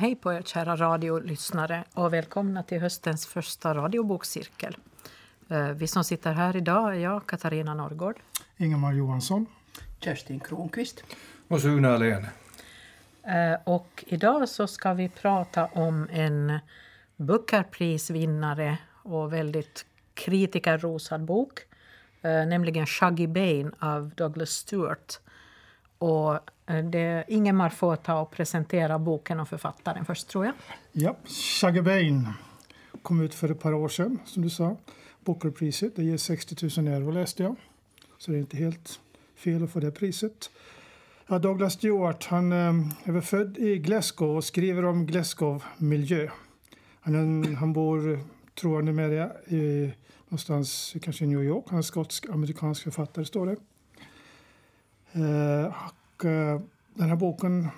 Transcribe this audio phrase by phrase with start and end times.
[0.00, 4.76] hej på er kära radiolyssnare och välkomna till höstens första radiobokcirkel.
[5.48, 8.16] Eh, vi som sitter här idag är jag, Katarina Norrgård.
[8.56, 9.46] Ingemar Johansson.
[9.98, 11.04] Kerstin Kronqvist.
[11.48, 12.26] Och Sune Ahlén.
[13.22, 16.58] Eh, och idag så ska vi prata om en
[17.16, 21.58] Bookerprisvinnare och väldigt kritikerrosad bok,
[22.22, 25.20] eh, nämligen Shuggy Bane av Douglas Stewart.
[26.00, 26.34] Och
[26.66, 30.54] eh, det, Ingemar får ta och presentera boken och författaren först, tror jag.
[30.92, 31.16] Ja,
[31.60, 32.28] Chagabain
[33.02, 34.76] kom ut för ett par år sedan, som du sa.
[35.24, 37.56] Bookerpriset, det ger 60 000 euro läste jag.
[38.18, 39.00] Så det är inte helt
[39.36, 40.50] fel att få det priset.
[41.26, 42.58] Ja, Douglas Stewart han eh,
[43.04, 46.30] är väl född i Glasgow och skriver om Glasgow-miljö.
[47.00, 48.20] Han, han bor,
[48.60, 49.92] tror jag numera, i,
[50.28, 51.64] någonstans kanske i New York.
[51.68, 53.56] Han är skotsk-amerikansk författare, står det.
[55.12, 55.74] Eh,
[56.16, 56.60] och, eh,
[56.94, 57.68] den här boken...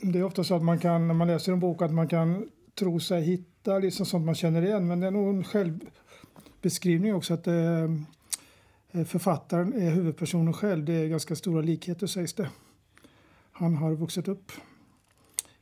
[0.00, 2.48] Det är ofta så att man kan, när man läser en bok att man kan
[2.74, 4.86] tro sig hitta liksom sånt man känner igen.
[4.86, 7.34] Men det är nog en självbeskrivning också.
[7.34, 7.84] att eh,
[8.92, 10.84] eh Författaren är huvudpersonen själv.
[10.84, 12.48] Det är ganska stora likheter sägs det.
[13.52, 14.52] Han har vuxit upp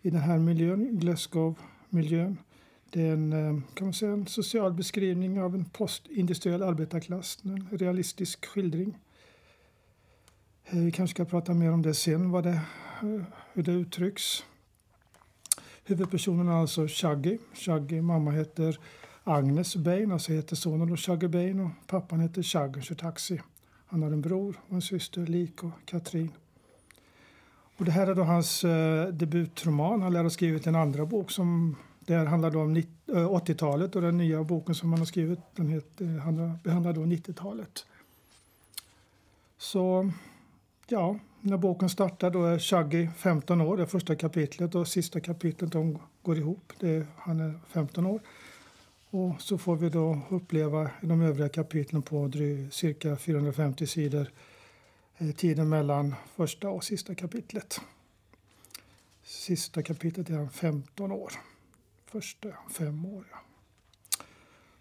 [0.02, 2.38] i den här miljön, Glasgow-miljön.
[2.90, 7.38] Det är en, eh, kan man säga, en social beskrivning av en postindustriell arbetarklass.
[7.44, 8.98] En realistisk skildring.
[10.72, 12.50] Eh, vi kanske ska prata mer om det sen, vad det,
[13.02, 14.44] eh, hur det uttrycks.
[15.84, 17.38] Huvudpersonen är alltså Shaggy.
[17.54, 18.78] Shaggy, mamma heter
[19.24, 23.40] Agnes Bain, alltså heter sonen Shaggy Bain och pappan heter Shag kör taxi.
[23.86, 26.32] Han har en bror och en syster, Lik och Katrin.
[27.76, 30.02] Och det här är då hans eh, debutroman.
[30.02, 31.76] Han lär ha skrivit en andra bok som
[32.08, 32.76] här handlar om
[33.06, 37.00] 80-talet eh, och den nya boken som han har skrivit den heter, handlar, behandlar då
[37.00, 37.86] 90-talet.
[39.58, 40.10] Så
[40.90, 45.72] ja, när boken startar då är Shaggy 15 år, det första kapitlet och sista kapitlet
[45.72, 46.72] de går ihop.
[46.78, 48.20] Det han är 15 år.
[49.10, 52.30] Och så får vi då uppleva de övriga kapitlen på
[52.70, 54.30] cirka 450 sidor
[55.18, 57.80] eh, tiden mellan första och sista kapitlet.
[59.22, 61.32] Sista kapitlet är han 15 år.
[62.06, 63.24] Första fem år.
[63.30, 63.38] Ja.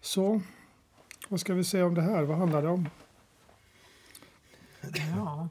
[0.00, 0.40] Så,
[1.28, 2.22] vad ska vi säga om det här?
[2.22, 2.88] Vad handlar det om?
[5.16, 5.48] Ja.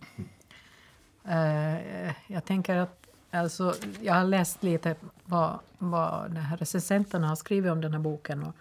[1.28, 7.36] Eh, jag tänker att alltså, jag har läst lite vad, vad den här recensenterna har
[7.36, 8.44] skrivit om den här boken.
[8.44, 8.56] Och,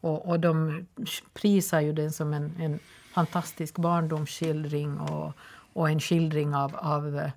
[0.00, 0.86] och, och de
[1.34, 2.78] prisar ju den som en, en
[3.12, 5.32] fantastisk barndomsskildring och,
[5.72, 7.30] och en skildring av, av eh,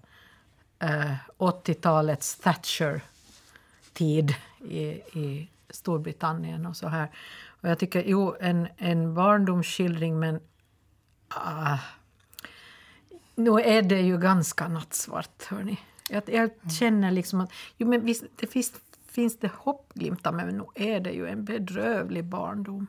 [0.84, 4.86] uh, 80-talets Thatcher-tid i,
[5.20, 7.10] i Storbritannien och så här.
[7.62, 10.36] Och jag tycker, jo, en, en barndomsskildring men
[11.36, 11.80] uh,
[13.36, 15.80] nu är det ju ganska nattsvart, hörni.
[16.10, 18.74] Jag, jag känner liksom att jo, men visst, det finns,
[19.08, 22.88] finns det hoppglimtar, men nu är det ju en bedrövlig barndom.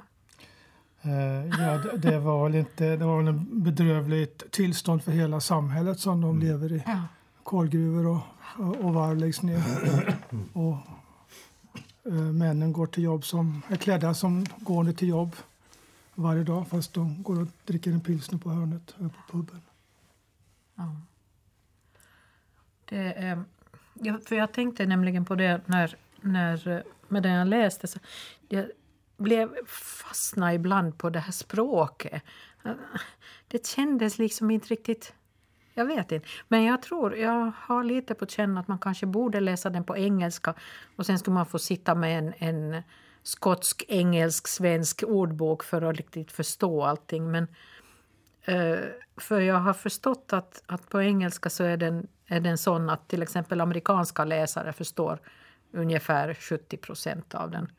[1.05, 1.12] Uh,
[1.61, 6.01] ja, det, det, var väl inte, det var väl en bedrövligt tillstånd för hela samhället
[6.01, 6.49] som de mm.
[6.49, 6.83] lever i.
[6.87, 7.03] Ja.
[7.43, 8.21] Kolgruvor och,
[8.59, 9.63] och, och varv läggs ner.
[10.53, 10.77] och
[12.07, 15.37] uh, männen går till jobb som är klädda som gående till jobb
[16.15, 19.61] varje dag fast de går och dricker en pilsner på hörnet, på puben.
[20.77, 20.97] Ja.
[22.85, 23.45] Det är,
[24.29, 27.87] för jag tänkte nämligen på det när, när, med det jag läste.
[27.87, 27.99] Så
[28.49, 28.67] jag
[29.17, 32.23] blev fastna ibland på det här språket.
[33.49, 35.15] Det kändes liksom inte riktigt...
[35.75, 36.29] Jag vet inte.
[36.49, 39.97] Men jag tror, jag har lite på känn att man kanske borde läsa den på
[39.97, 40.55] engelska
[40.97, 42.83] och sen skulle man få sitta med en, en
[43.23, 47.31] skotsk, engelsk, svensk ordbok för att riktigt förstå allting.
[47.31, 47.49] Men
[48.47, 48.79] Eh,
[49.17, 53.09] för jag har förstått att, att på engelska så är den, är den sån att
[53.09, 55.19] till exempel amerikanska läsare förstår
[55.73, 57.73] ungefär 70 procent av den.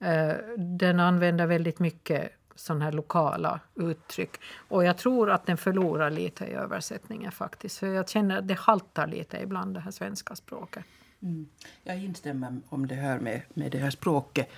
[0.00, 4.30] Eh, den använder väldigt mycket sådana här lokala uttryck.
[4.68, 7.78] Och jag tror att den förlorar lite i översättningen faktiskt.
[7.78, 10.84] För jag känner att det haltar lite ibland det här svenska språket.
[11.22, 11.48] Mm.
[11.82, 14.48] Jag instämmer om det här med, med det här språket.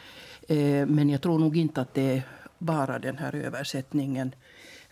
[0.49, 2.23] Eh, men jag tror nog inte att det är
[2.59, 4.35] bara den här översättningen.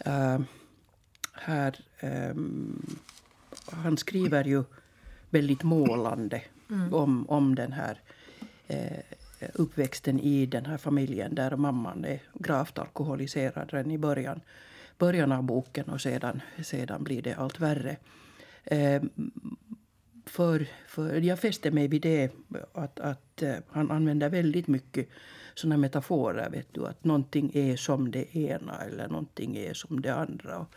[0.06, 0.40] Uh,
[1.32, 2.96] här, um,
[3.66, 4.64] han skriver ju
[5.30, 6.94] väldigt målande mm.
[6.94, 8.00] om, om den här
[8.70, 14.40] uh, uppväxten i den här familjen där mamman är gravt alkoholiserad redan i början,
[14.98, 17.96] början av boken och sedan, sedan blir det allt värre.
[18.72, 19.02] Uh,
[20.26, 22.30] för, för jag fäste mig vid det
[22.72, 25.08] att, att eh, han använder väldigt mycket
[25.54, 26.50] såna metaforer.
[26.50, 30.58] Vet du, att någonting är som det ena eller någonting är som det andra.
[30.58, 30.68] Och,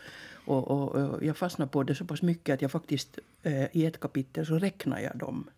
[0.46, 3.86] och, och, och jag fastnade på det så pass mycket att jag faktiskt eh, i
[3.86, 5.50] ett kapitel så räknade jag dem.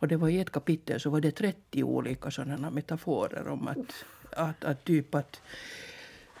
[0.00, 4.04] Och det var i ett kapitel så var det 30 olika sådana metaforer om att,
[4.32, 5.40] att, att typ att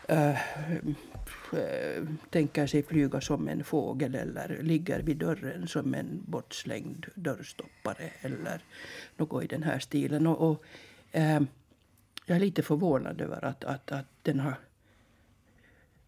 [0.08, 0.38] äh,
[2.30, 8.60] tänker sig flyga som en fågel eller ligger vid dörren som en bortslängd dörrstoppare eller
[9.16, 10.26] något i den här stilen.
[10.26, 10.64] Och, och
[11.12, 11.40] äh,
[12.26, 14.54] jag är lite förvånad över att, att, att den har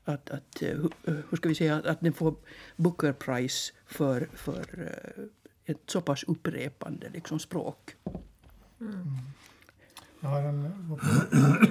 [0.04, 0.62] att, att,
[1.30, 2.34] hur ska vi säga, att den får
[2.76, 4.90] Booker Prize för, för
[5.64, 7.96] ett så pass upprepande liksom, språk.
[8.80, 9.16] Mm.
[10.20, 10.72] Jag har en,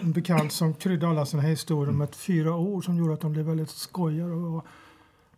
[0.02, 3.46] en bekant som kryddade alla sina historier med fyra ord som gjorde att de blev
[3.46, 4.34] väldigt skojare.
[4.34, 4.66] Och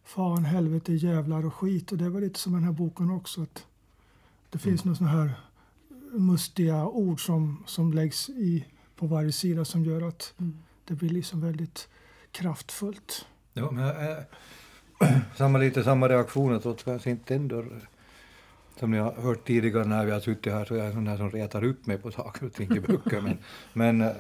[0.03, 1.91] fan, helvete, jävlar och skit.
[1.91, 3.41] Och det var lite som den här boken också.
[3.41, 3.65] Att
[4.49, 4.97] det finns mm.
[4.99, 5.31] några här
[6.11, 8.65] mustiga ord som, som läggs i,
[8.95, 10.57] på varje sida som gör att mm.
[10.85, 11.87] det blir liksom väldigt
[12.31, 13.25] kraftfullt.
[13.53, 14.17] Ja, men, äh,
[15.35, 17.65] samma, lite samma reaktioner trots kanske inte ändå
[18.81, 21.07] som ni har hört tidigare när vi har suttit här så är jag en sån
[21.07, 23.21] här som retar upp mig på saker och ting i böcker.
[23.21, 23.37] men,
[23.73, 24.15] men eh,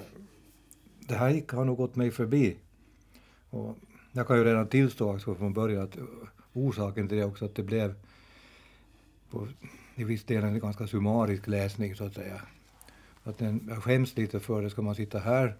[0.99, 2.57] det här gick, har nog gått mig förbi.
[3.49, 3.77] Och
[4.11, 5.97] jag kan ju redan tillstå också från början att
[6.53, 7.95] orsaken till det också att det blev
[9.29, 9.47] på,
[9.95, 12.41] i viss del en ganska summarisk läsning så att säga.
[13.23, 14.69] Att den, jag skäms lite för det.
[14.69, 15.55] Ska man sitta här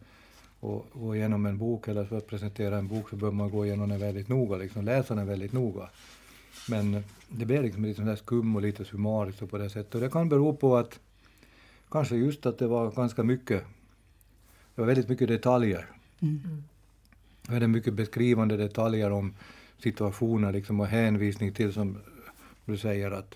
[0.60, 3.66] och gå igenom en bok eller för att presentera en bok så bör man gå
[3.66, 5.90] igenom den väldigt noga, liksom läsa den väldigt noga.
[6.70, 9.96] Men det blev liksom lite sån skum och lite summariskt och på det sättet.
[9.96, 11.00] Och det kan bero på att
[11.92, 13.64] kanske just att det var ganska mycket,
[14.76, 15.86] det var väldigt mycket detaljer.
[16.20, 16.64] Mm.
[17.48, 19.34] Väldigt mycket beskrivande detaljer om
[19.78, 21.98] situationer liksom och hänvisning till som
[22.66, 23.36] du säger att,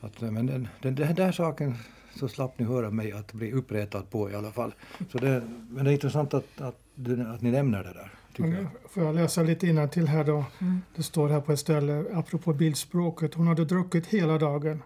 [0.00, 1.74] att men den, den, den där saken
[2.14, 4.74] så slapp ni höra mig att bli uppretad på i alla fall.
[5.10, 6.80] Så det, men det är intressant att, att,
[7.26, 8.10] att ni nämner det där.
[8.38, 8.66] Jag.
[8.90, 10.44] Får jag läsa lite till här då?
[10.58, 10.80] Mm.
[10.96, 13.34] Det står här på ett ställe, apropå bildspråket.
[13.34, 14.82] Hon hade druckit hela dagen.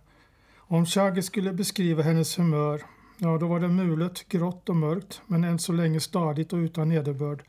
[0.56, 2.82] Om Shaggy skulle beskriva hennes humör,
[3.18, 6.88] ja då var det mulet, grått och mörkt, men än så länge stadigt och utan
[6.88, 7.42] nederbörd.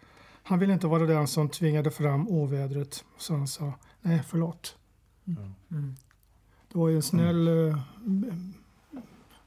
[0.44, 4.78] Han ville inte vara den som tvingade fram ovädret, så han sa nej, förlåt.
[5.28, 5.54] Mm.
[5.72, 5.96] Mm.
[6.72, 8.54] Det var ju en snäll mm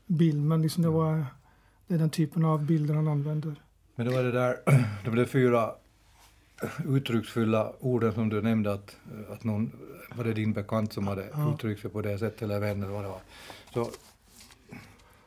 [0.07, 1.27] bild, men liksom det, var,
[1.87, 3.55] det är den typen av bilder han använder.
[3.95, 4.57] Men det var det där,
[5.05, 5.71] det blev fyra
[6.89, 8.97] uttrycksfulla orden som du nämnde att,
[9.31, 9.73] att någon,
[10.17, 11.55] var det din bekant som hade ja.
[11.55, 13.21] uttryckt sig på det sättet eller vän eller vad det var.
[13.75, 13.91] Så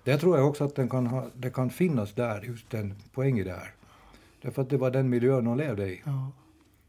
[0.04, 3.40] det tror jag också att den kan ha, det kan finnas där, just en poäng
[3.40, 3.74] i det här.
[4.42, 6.02] Därför att det var den miljön de levde i.
[6.06, 6.32] Ja.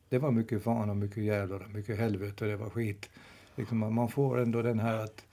[0.09, 3.11] Det var mycket fan och mycket jävlar och mycket helvete och det var skit.
[3.57, 5.25] Liksom man får ändå den här att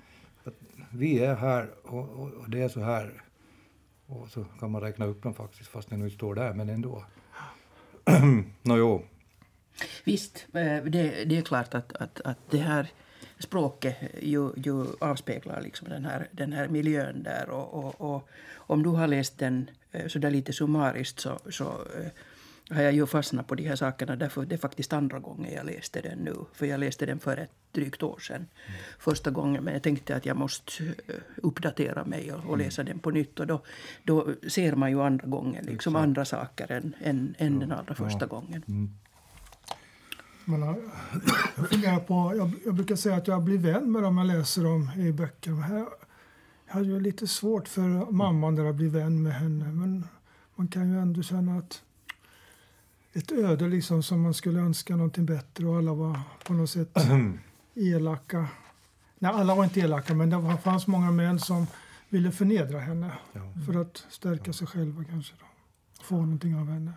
[0.92, 3.24] vi är här och, och, och, det är så här.
[4.06, 7.06] Och så kan man räkna upp dem faktiskt, fast det nu står där, men ändå.
[8.62, 9.04] Nåjo.
[10.04, 12.88] Visst, eh, det, det är klart att, att, att det här
[13.40, 17.50] språket ju, ju avspeglar liksom den, här, den här miljön där.
[17.50, 21.63] Och, och, och om du har läst den eh, så där lite summariskt så, så
[21.63, 22.12] eh,
[22.70, 25.66] har jag ju fastnat på de här sakerna därför det är faktiskt andra gången jag
[25.66, 26.36] läste den nu.
[26.54, 28.36] För jag läste den för ett drygt år sedan.
[28.36, 28.80] Mm.
[29.00, 32.60] Första gången, men jag tänkte att jag måste eh, uppdatera mig och, och mm.
[32.60, 33.40] läsa den på nytt.
[33.40, 33.62] Och då,
[34.04, 38.20] då ser man ju andra gången liksom andra saker än, än, än den allra första
[38.22, 38.28] ja.
[38.28, 38.64] gången.
[38.68, 38.90] Mm.
[40.46, 40.62] Men,
[41.58, 44.66] jag, funderar på, jag, jag, brukar säga att jag blir vän med dem jag läser
[44.66, 45.51] om i böcker.
[45.51, 45.86] Men här,
[46.68, 49.66] jag hade ju lite svårt för mamman där att bli vän med henne.
[49.66, 50.08] Men
[50.56, 51.82] man kan ju ändå känna att
[53.15, 56.98] ett öde liksom som man skulle önska någonting bättre och alla var på något sätt
[57.75, 58.48] elaka.
[59.19, 61.67] Nej, alla var inte elaka, men det fanns många män som
[62.10, 63.41] ville förnedra henne ja.
[63.65, 65.34] för att stärka sig själva kanske.
[65.39, 65.45] Då.
[66.03, 66.93] Få någonting av henne.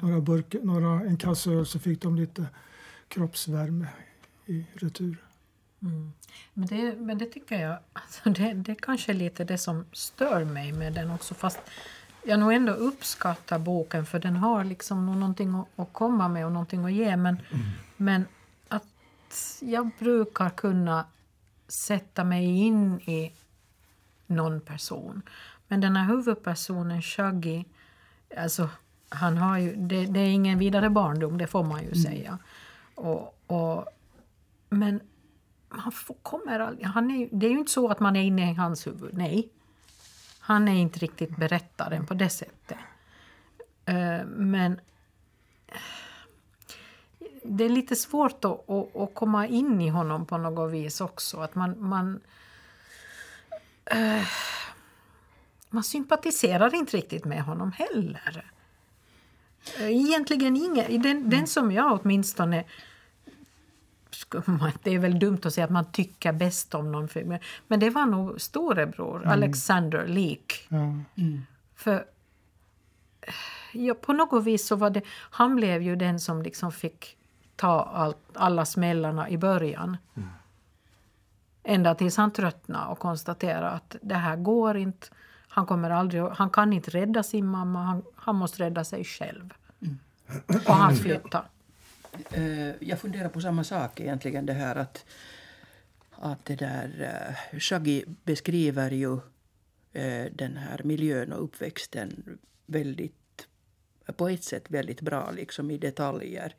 [0.00, 2.46] Några burk, några, en kasse öl så fick de lite
[3.08, 3.86] kroppsvärme
[4.46, 5.24] i retur.
[5.82, 6.12] Mm.
[6.54, 10.44] Men, det, men det tycker jag, alltså det, det är kanske lite det som stör
[10.44, 11.34] mig med den också.
[11.34, 11.58] Fast
[12.22, 16.84] jag nog ändå uppskattar boken för den har liksom någonting att komma med och någonting
[16.84, 17.16] att ge.
[17.16, 17.66] Men, mm.
[17.96, 18.26] men
[18.68, 21.04] att jag brukar kunna
[21.68, 23.32] sätta mig in i
[24.26, 25.22] någon person.
[25.68, 27.64] Men den här huvudpersonen, Shaggy,
[28.36, 28.68] alltså,
[29.08, 32.02] han har ju, det, det, är ingen vidare barndom, det får man ju mm.
[32.02, 32.38] säga.
[32.94, 33.84] Och, och,
[34.68, 35.00] men
[35.68, 38.50] man får, kommer aldrig, han är, det är ju inte så att man är inne
[38.50, 39.48] i hans huvud, nej.
[40.40, 42.78] Han är inte riktigt berättaren på det sättet.
[43.84, 44.80] Eh, men
[45.66, 45.76] eh,
[47.42, 51.40] det är lite svårt att, att, att, komma in i honom på något vis också.
[51.40, 52.20] Att man, man,
[53.84, 54.26] eh,
[55.70, 58.52] man sympatiserar inte riktigt med honom heller.
[59.78, 61.02] Egentligen ingen.
[61.02, 62.64] Den, den som jag åtminstone
[64.82, 67.38] det är väl dumt att säga att man tycker bäst om någon film.
[67.66, 70.66] Men det var nog storebror, Alexander Leak.
[70.68, 70.94] Ja.
[71.74, 72.04] För
[73.72, 77.16] ja, på något vis så var det, han blev ju den som liksom fick
[77.56, 79.96] ta allt, alla smällarna i början.
[81.62, 85.06] Ända tills han tröttnade och konstaterade att det här går inte.
[85.48, 89.54] Han, kommer aldrig, han kan inte rädda sin mamma, han, han måste rädda sig själv.
[90.66, 91.44] Och han flyttade.
[92.30, 95.06] Eh, jag funderar på samma sak egentligen det här att,
[96.10, 97.14] att det där
[97.52, 99.12] eh, Shaggy beskriver ju
[99.92, 103.14] eh, den här miljön och uppväxten väldigt
[104.16, 106.54] på ett sätt väldigt bra liksom i detaljer.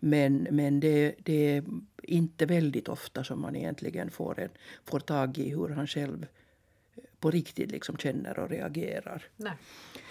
[0.00, 1.64] Men, men det, det är
[2.02, 4.50] inte väldigt ofta som man egentligen får, en,
[4.84, 6.26] får tag i hur han själv
[7.20, 9.24] på riktigt liksom känner och reagerar.
[9.36, 9.52] Nej,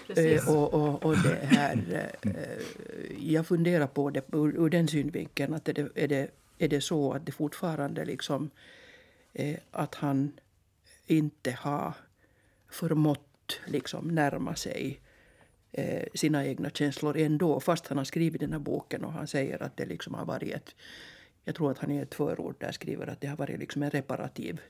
[0.08, 0.48] precis.
[0.48, 1.78] Eh, och, och, och det här,
[2.22, 5.54] eh, eh, jag funderar på det ur, ur den synvinkeln.
[5.54, 8.50] Att är, det, är, det, är det så att det fortfarande liksom...
[9.72, 10.32] Att han
[11.06, 11.94] inte har
[12.70, 15.00] förmått liksom närma sig
[16.14, 17.60] sina egna känslor ändå.
[17.60, 20.54] Fast han har skrivit den här boken och han säger att det liksom har varit
[20.54, 20.76] ett...
[21.44, 23.90] Jag tror att han i ett förord där skriver att det har varit liksom en
[23.92, 24.62] reparativ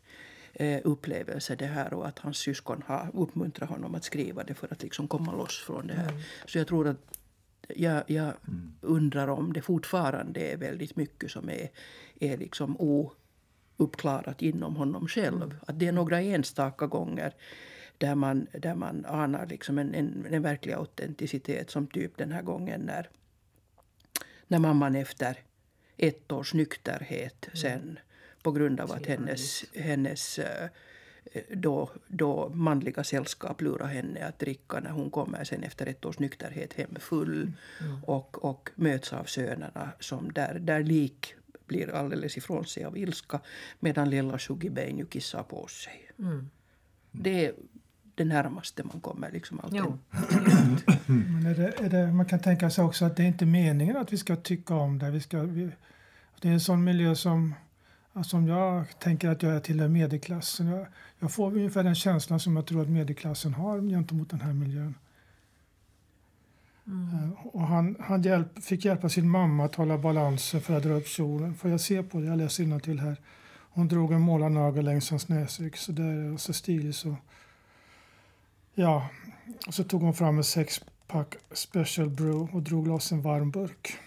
[0.84, 4.84] upplevelse det här och att hans syskon har uppmuntrat honom att skriva det för att
[4.84, 6.12] liksom komma loss från det här.
[6.46, 7.18] Så jag tror att
[7.68, 8.34] jag, jag
[8.82, 11.70] undrar om det fortfarande är väldigt mycket som är,
[12.20, 12.78] är liksom
[13.78, 15.58] ouppklarat inom honom själv.
[15.68, 17.34] Att det är några enstaka gånger
[17.98, 22.42] där man, där man anar liksom en, en, en verklig autenticitet som typ den här
[22.42, 23.10] gången när,
[24.48, 25.38] när mamman efter
[25.98, 28.00] ett års nykterhet sen
[28.46, 30.70] på grund av att hennes, hennes eh,
[31.54, 36.20] då, då manliga sällskap lurar henne att dricka när hon kommer sen efter ett års
[36.20, 37.52] nykterhet hem full
[38.06, 41.36] och, och möts av sönerna som där, där lik
[41.68, 43.40] blir alldeles ifrån sig av ilska
[43.80, 46.12] medan lilla Shugibein ju kissar på sig.
[47.12, 47.54] Det är
[48.16, 49.98] det närmaste man kommer liksom Jo.
[51.06, 53.98] Men är det, är det, man kan tänka sig också att det är inte meningen
[53.98, 55.12] att vi ska tycka om det.
[55.12, 55.70] Vi ska, vi,
[56.42, 57.56] det är en sån miljö som,
[58.24, 60.68] som jag tänker att jag är till medelklassen.
[60.68, 60.88] Jag,
[61.20, 64.96] jag får ungefär den känslan som jag tror att medelklassen har gentemot den här miljön.
[66.88, 70.94] Eh, Och han han hjälp, fick hjälpa sin mamma att hålla balansen för att dra
[70.94, 71.56] upp kjolen.
[71.56, 72.26] Får jag se på det?
[72.28, 73.18] Jag läser till här.
[73.76, 75.78] Hon drog en målarnagel längs hans näsrygg.
[75.78, 77.16] Så där är så stilig så.
[78.74, 79.10] Ja,
[79.68, 83.98] och så tog hon fram en sexpack Special Brew och drog loss en varm burk.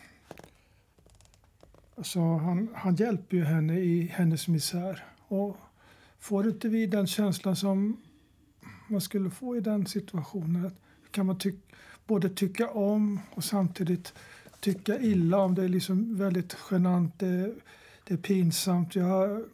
[1.98, 5.04] Alltså han, han hjälper ju henne i hennes misär.
[5.28, 5.56] Och
[6.18, 7.96] får inte vi den känslan som
[8.88, 10.66] man skulle få i den situationen?
[10.66, 10.74] Att
[11.10, 11.52] kan man ty
[12.06, 14.14] både tycka om och samtidigt
[14.60, 15.54] tycka illa om.
[15.54, 17.54] Det är liksom väldigt genant, det,
[18.04, 18.94] det är pinsamt.
[18.94, 19.44] Jag, har-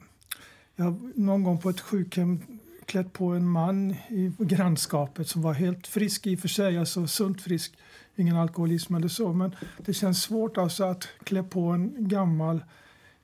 [0.77, 2.41] jag någon gång på ett sjukhem
[2.87, 7.07] klätt på en man i grannskapet som var helt frisk i och för sig, alltså
[7.07, 7.79] sunt frisk,
[8.17, 9.33] ingen alkoholism eller så.
[9.33, 12.65] Men det känns svårt alltså att klä på en gammal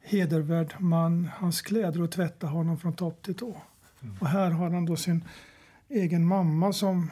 [0.00, 3.56] hedervärd man hans kläder och tvätta honom från topp till tå.
[4.20, 5.24] Och här har han då sin
[5.88, 7.10] egen mamma som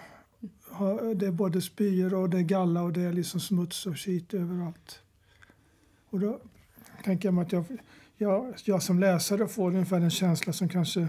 [0.70, 3.98] har, det är både spyor och det är galla och det är liksom smuts och
[3.98, 5.00] skit överallt.
[6.10, 6.40] Och då
[7.04, 7.64] tänker jag mig att jag,
[8.16, 11.08] jag, jag som läsare får ungefär den känsla som kanske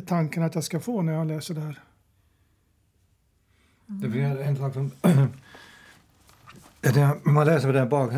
[0.00, 1.80] tanken att jag ska få när jag läser det här.
[3.86, 4.90] Det blir en sak som...
[7.22, 8.12] Man läser den bak...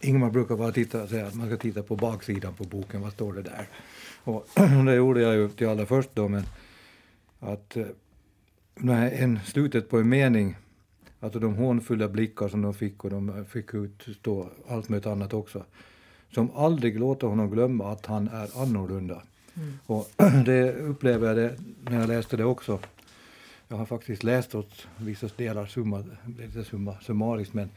[0.00, 3.32] Ingmar brukar bara titta säga att man ska titta på baksidan på boken, vad står
[3.32, 3.68] det där?
[4.24, 4.48] Och
[4.86, 6.42] det gjorde jag ju till allra först då, men
[7.40, 7.86] att eh,
[8.74, 10.56] när en, slutet på en mening,
[11.20, 15.34] alltså de hånfulla blickar som de fick och de eh, fick utstå allt möjligt annat
[15.34, 15.64] också,
[16.34, 19.22] som aldrig låter honom glömma att han är annorlunda.
[19.86, 20.10] Och
[20.44, 21.56] det upplever jag det
[21.90, 22.78] när jag läste det också.
[23.68, 26.04] Jag har faktiskt läst åt vissa delar summa,
[26.38, 27.70] lite summa, summariskt, men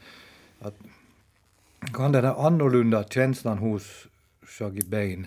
[0.60, 0.74] att
[1.92, 4.06] kan den här annorlunda känslan hos
[4.42, 5.26] Shaggy Bain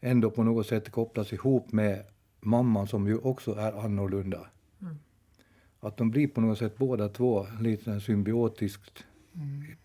[0.00, 2.04] ändå på något sätt kopplas ihop med
[2.40, 4.46] mamman som ju också är annorlunda.
[5.80, 9.04] Att de blir på något sätt båda två lite symbiotiskt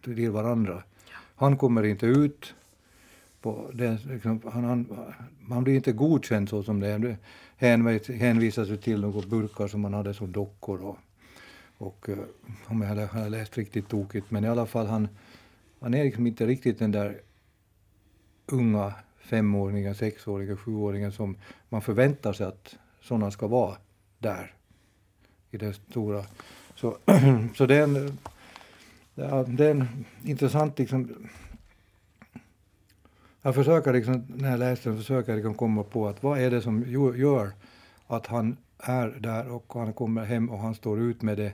[0.01, 0.83] till varandra.
[1.35, 2.53] Han kommer inte ut.
[3.45, 6.99] På den, liksom, han, han, man blir inte godkänd så som det är.
[6.99, 7.17] Det
[7.57, 10.81] hänvis- hänvisas ju till några burkar som man hade som dockor.
[10.81, 10.97] Och,
[11.77, 12.17] och eh,
[12.65, 15.07] om jag har läst riktigt tokigt, men i alla fall han,
[15.79, 17.21] han är liksom inte riktigt den där
[18.45, 21.37] unga femåringen, sexåringen, sjuåringen som
[21.69, 23.77] man förväntar sig att sådana ska vara
[24.19, 24.53] där
[25.51, 26.23] i det stora.
[26.75, 26.97] Så,
[27.55, 28.17] så det, är en,
[29.55, 29.87] det är en
[30.23, 31.27] intressant liksom,
[33.45, 36.51] jag försöker liksom, när jag läser den försöker jag liksom komma på att vad är
[36.51, 36.83] det som
[37.17, 37.51] gör
[38.07, 41.53] att han är där och han kommer hem och han står ut med det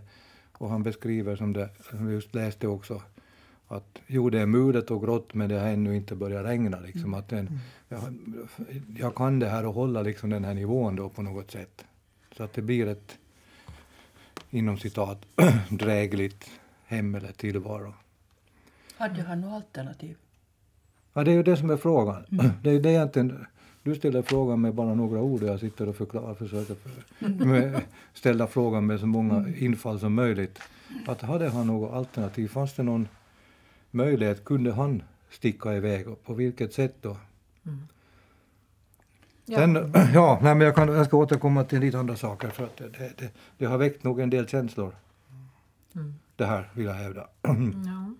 [0.52, 3.02] och han beskriver som, det, som vi just läste också
[3.68, 6.80] att jo, det är mulet och grått men det har ännu inte börjat regna.
[6.80, 8.00] Liksom, att den, jag,
[8.98, 11.86] jag kan det här och hålla liksom den här nivån då på något sätt.
[12.38, 13.18] Så att det blir ett
[14.50, 15.26] inom citat
[15.70, 16.50] drägligt
[16.86, 17.94] hem eller tillvaro.
[18.98, 20.18] Hade han något alternativ?
[21.14, 22.24] Ja, det är ju det som är frågan.
[22.64, 23.46] Det är det är egentligen,
[23.84, 27.82] du ställer frågan med bara några ord och jag sitter och förklarar, försöker för, med,
[28.14, 30.60] ställa frågan med så många infall som möjligt.
[31.08, 32.48] Att hade han något alternativ?
[32.48, 33.08] Fanns det någon
[33.92, 34.46] möjlighet?
[34.46, 37.18] Kunde han sticka iväg och på vilket sätt då?
[39.46, 39.58] Ja.
[39.58, 42.78] Sen, ja, nej, men jag, kan, jag ska återkomma till lite andra saker för att
[42.78, 44.96] det, det, det, det har väckt nog en del känslor.
[46.36, 47.28] Det här vill jag hävda.
[47.86, 48.14] Ja.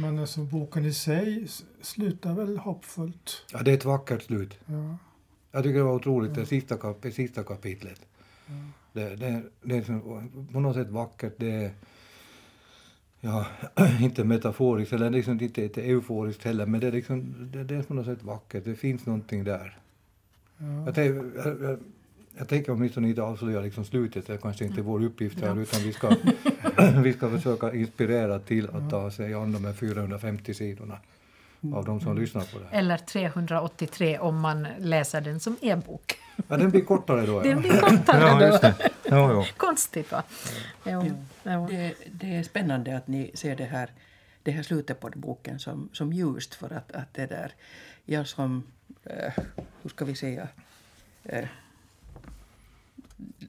[0.00, 1.48] Men alltså, boken i sig
[1.80, 3.46] slutar väl hoppfullt.
[3.52, 4.58] Ja, det är ett vackert slut.
[4.66, 4.96] Ja.
[5.52, 8.00] Jag tycker det var otroligt, det sista, kap sista kapitlet.
[8.92, 9.82] Det, det, det är
[10.52, 11.34] på något sätt vackert.
[11.36, 11.70] Det är
[13.20, 13.46] ja,
[14.00, 17.82] inte metaforiskt, eller liksom inte, inte euforiskt heller, men det är, liksom, det, det är
[17.82, 18.64] på något sätt vackert.
[18.64, 19.78] Det finns någonting där.
[20.56, 20.84] Ja.
[20.86, 21.78] Jag, tänk, jag, jag,
[22.40, 25.82] jag tänker åtminstone inte avslöja liksom slutet, det är kanske inte vår uppgift här, utan
[25.82, 26.16] vi ska,
[27.02, 30.98] vi ska försöka inspirera till att ta sig an de här 450 sidorna
[31.74, 32.78] av de som lyssnar på det här.
[32.78, 36.18] Eller 383 om man läser den som e-bok.
[36.48, 37.40] Ja, den blir kortare då.
[37.40, 38.46] Den blir kortare ja, då.
[38.46, 38.74] just det.
[39.04, 39.46] Ja, ja.
[39.56, 40.22] Konstigt va?
[40.84, 41.04] Jo,
[41.42, 41.66] jo.
[41.70, 43.90] Det, det är spännande att ni ser det här,
[44.42, 47.52] det här slutet på boken som, som ljust för att, att det där,
[48.04, 48.62] jag som,
[49.04, 49.32] eh,
[49.82, 50.48] hur ska vi säga,
[51.24, 51.44] eh,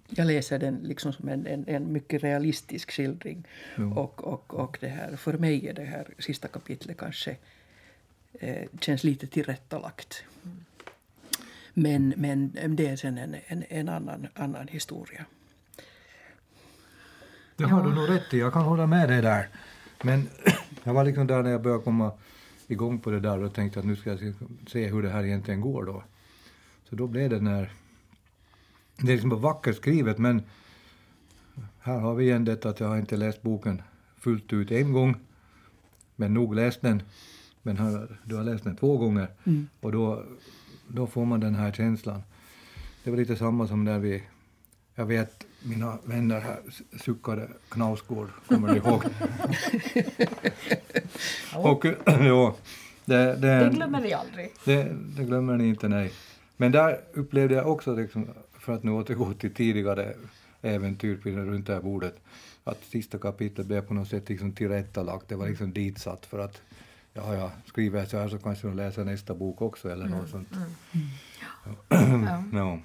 [0.09, 3.47] jag läser den liksom som en, en, en mycket realistisk skildring.
[3.95, 7.37] Och, och, och det här, för mig är det här sista kapitlet kanske
[8.33, 10.23] eh, känns lite tillrättalagt.
[11.73, 15.25] Men, men det är sen en, en, en annan, annan historia.
[17.55, 19.49] Det har du nog rätt i, jag kan hålla med dig där.
[20.03, 20.29] Men
[20.83, 22.11] jag var liksom där när jag började komma
[22.67, 24.33] igång på det där och tänkte att nu ska jag se-
[24.67, 26.03] se hur det här egentligen går då.
[26.89, 27.71] Så då blev det när...
[28.97, 30.41] Det är liksom vackert skrivet men
[31.79, 33.81] här har vi igen detta att jag har inte läst boken
[34.17, 35.15] fullt ut en gång.
[36.15, 37.03] Men nog läst den.
[37.61, 39.27] Men här, du har läst den två gånger.
[39.79, 40.23] Och då,
[40.87, 42.23] då får man den här känslan.
[43.03, 44.23] Det var lite samma som när vi...
[44.95, 46.59] Jag vet mina vänner här
[47.03, 49.03] suckade Knausgård, kommer ni ihåg?
[51.65, 52.55] Och ja,
[53.05, 54.51] det, det, Det glömmer vi aldrig.
[54.65, 56.11] det, det glömmer ni inte, nej.
[56.57, 58.27] Men där upplevde jag också, liksom,
[58.61, 60.13] för att nu återgå till tidigare
[60.61, 62.15] äventyr runt det här bordet,
[62.63, 65.27] att sista kapitlet blev på något sätt liksom tillrättalagt.
[65.27, 66.61] Det var liksom ditsatt för att
[67.13, 70.29] ja, ja, skriver jag så här så kanske de läser nästa bok också eller något
[70.29, 70.47] sånt.
[70.51, 71.97] Ja.
[72.53, 72.79] Ja.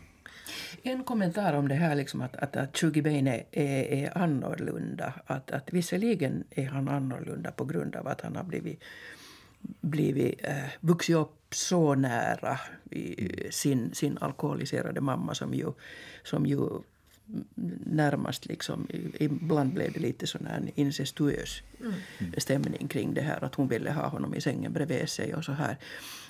[0.82, 5.12] En kommentar om det här liksom att, att, att Shugibein är, är, är annorlunda.
[5.26, 8.82] Att, att visserligen är han annorlunda på grund av att han har blivit,
[9.80, 12.58] blivit eh, vuxit upp så nära
[12.90, 15.72] i, sin, sin alkoholiserade mamma som ju,
[16.24, 16.68] som ju
[17.84, 18.86] närmast liksom,
[19.18, 21.62] ibland blev det lite sån här incestuös
[22.38, 25.52] stämning kring det här att hon ville ha honom i sängen bredvid sig och så
[25.52, 25.76] här.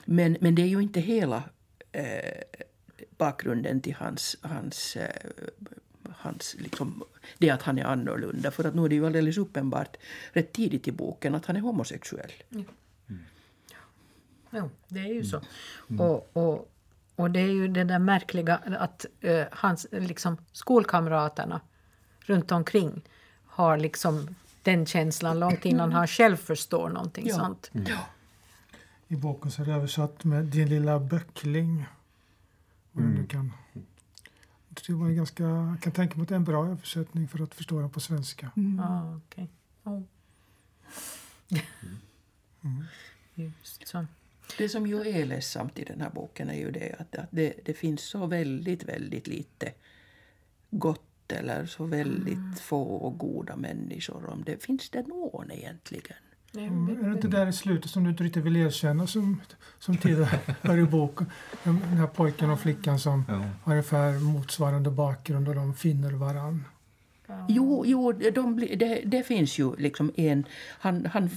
[0.05, 1.43] Men, men det är ju inte hela
[1.93, 2.63] eh,
[3.19, 5.31] bakgrunden till hans, hans, eh,
[6.11, 7.05] hans liksom,
[7.39, 8.51] det att han är annorlunda.
[8.51, 9.97] För att nu är det ju alldeles uppenbart
[10.33, 12.33] rätt tidigt i boken att han är homosexuell.
[14.57, 15.41] Jo, det är ju så.
[15.99, 16.71] Och, och,
[17.17, 21.61] och det är ju det där märkliga att eh, hans liksom, skolkamraterna
[22.21, 23.03] runt omkring
[23.47, 27.35] har liksom den känslan långt innan han själv förstår någonting Ja.
[27.37, 27.71] sånt.
[27.73, 27.99] Ja.
[29.09, 31.87] I boken så är det översatt med Din lilla böckling.
[32.93, 33.53] Och du kan,
[34.87, 37.43] det var en ganska, jag kan tänka mig att det är en bra översättning för
[37.43, 38.51] att förstå den på svenska.
[38.81, 39.49] Ah, okej.
[39.85, 40.03] Oh.
[43.35, 44.07] Just så.
[44.59, 47.55] Det som ju är ledsamt i den här boken är ju det att, att det,
[47.65, 49.73] det finns så väldigt, väldigt lite
[50.71, 54.27] gott eller så väldigt få goda människor.
[54.31, 56.17] Om det finns det någon egentligen?
[56.57, 59.41] Mm, är det inte där i slutet som du inte riktigt vill erkänna som,
[59.79, 61.31] som tidigare hör i boken?
[61.65, 63.35] Den här pojken och flickan som Ja.
[63.63, 66.65] har ungefär motsvarande bakgrund och de finner varann.
[67.49, 70.45] Jo, jo de, blir- det, det finns ju liksom en...
[70.79, 71.31] Han, han,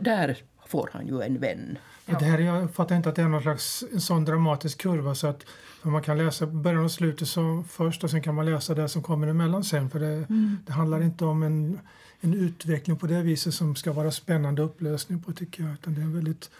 [0.00, 1.78] där får han ju en vän.
[2.06, 5.14] Och det här, jag fattar inte att det är någon slags en sån dramatisk kurva
[5.14, 5.46] så att
[5.82, 9.02] man kan läsa början och slutet så först och sen kan man läsa det som
[9.02, 9.90] kommer emellan sen.
[9.90, 10.26] För det,
[10.66, 11.80] det handlar inte om en,
[12.20, 15.72] en utveckling på det viset som ska vara spännande upplösning på tycker jag.
[15.72, 16.50] Utan det är en väldigt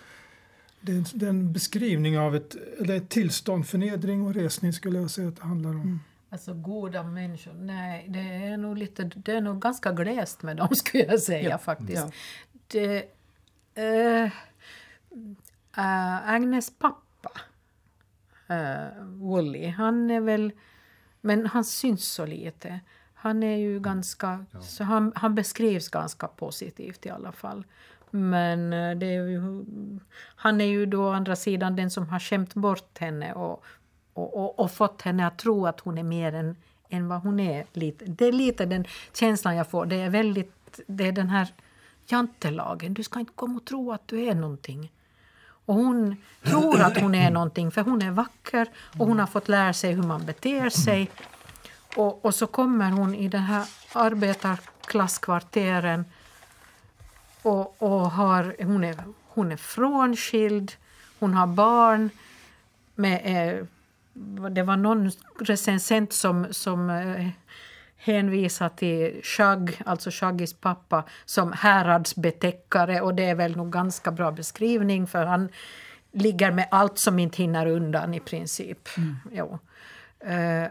[0.80, 4.72] Det är, en, det är en beskrivning av ett, eller ett tillstånd, förnedring och resning
[4.72, 6.00] skulle jag säga att det handlar om.
[6.30, 10.68] Alltså goda människor, nej, det är nog lite, det är nog ganska glest med dem
[10.72, 12.02] skulle jag säga Ja, faktiskt.
[12.02, 12.10] ja.
[12.66, 12.96] Det,
[13.74, 14.30] eh,
[15.76, 17.30] äh, Agnes pappa,
[18.48, 20.52] äh, Wooly, han är väl,
[21.20, 22.80] men han syns så lite.
[23.14, 27.64] Han är ju ganska, så han, han beskrivs ganska positivt i alla fall.
[28.10, 29.40] Men eh, det är ju,
[30.36, 33.64] han är ju då å andra sidan den som har skämt bort henne och,
[34.12, 36.56] och, och, och fått henne att tro att hon är mer än,
[36.88, 37.66] än vad hon är.
[37.72, 38.04] Lite.
[38.04, 39.86] Det är lite den känslan jag får.
[39.86, 41.48] Det är väldigt, det är den här
[42.06, 42.94] jantelagen.
[42.94, 44.92] Du ska inte komma och tro att du är någonting.
[45.66, 49.48] Och hon tror att hon är någonting för hon är vacker och hon har fått
[49.48, 51.10] lära sig hur man beter sig.
[51.96, 56.04] Och, och så kommer hon i den här arbetarklasskvarteren
[57.42, 58.96] och, och har, hon, är,
[59.28, 60.72] hon är frånskild,
[61.18, 62.10] hon har barn
[62.94, 63.20] med...
[63.24, 63.64] Eh,
[64.50, 67.28] det var någon recensent som, som eh,
[67.98, 74.10] eh, hänvisade till Shag, alltså Shaggis pappa, som häradsbetäckare och det är väl nog ganska
[74.12, 75.48] bra beskrivning för han
[76.12, 78.88] ligger med allt som inte hinner undan i princip.
[79.32, 79.58] Jo.
[80.20, 80.68] Eh,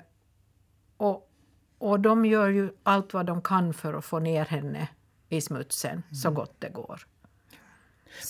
[0.97, 1.29] och,
[1.77, 4.87] och de gör ju allt vad de kan för att få ner henne
[5.29, 7.01] i smutsen så gott det går.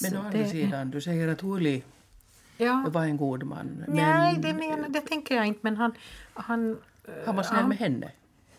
[0.01, 1.83] Men Så å andra det- sidan, du säger att Uli
[2.57, 2.85] Ja.
[2.87, 3.65] var en god man.
[3.87, 5.93] Men Nej, det, menar, det tänker jag inte, men han...
[6.33, 6.77] Han,
[7.25, 8.11] han var snäll han- med henne.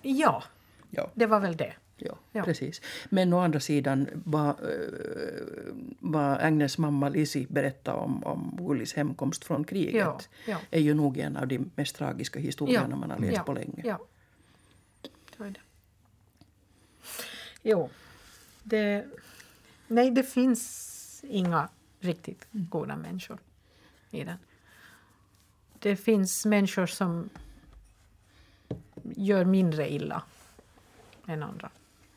[0.08, 0.42] Ja,
[0.90, 1.10] Ja.
[1.14, 1.74] det var väl det.
[1.96, 2.44] Ja, Ja.
[2.44, 2.80] precis.
[3.10, 9.44] Men å andra sidan, vad, eh, vad Agnes mamma Lizzie berättade om, om Willys hemkomst
[9.44, 10.58] från kriget Ja, ja.
[10.70, 13.82] är ju nog en av de mest tragiska historierna man har läst ja, på länge.
[13.84, 13.98] Ja,
[15.02, 15.60] det var det.
[17.62, 17.90] Jo,
[18.62, 19.04] det...
[19.88, 21.68] Nej, det finns inga
[22.00, 23.38] riktigt goda människor
[24.10, 24.38] i den.
[25.78, 27.28] Det finns människor som
[29.16, 30.22] gör mindre illa
[31.26, 31.70] än andra.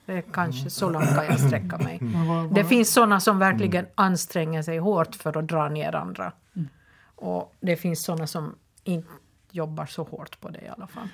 [0.05, 1.97] Det är kanske så långt kan jag sträcka mig.
[2.01, 5.95] Men vad, Det vad, finns såna som verkligen anstränger sig hårt för att dra ner
[5.95, 6.31] andra.
[6.55, 6.67] Mm.
[7.15, 9.09] Och det finns såna som inte
[9.51, 11.07] jobbar så hårt på det i alla fall.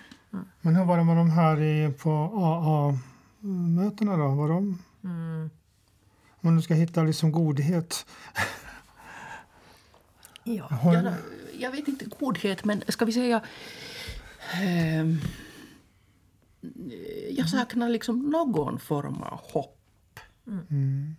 [0.62, 2.10] men hur var det med de här i, på
[3.42, 4.28] AA-mötena då?
[4.28, 5.50] Var de, Mm.
[6.42, 8.06] om du ska hitta liksom godhet.
[10.44, 10.70] Ja.
[10.84, 11.14] Jag,
[11.60, 13.42] jag vet inte godhet, men ska vi säga...
[14.54, 15.18] ehm,
[17.38, 20.20] jag saknar liksom någon form av hopp.
[20.48, 21.16] mm,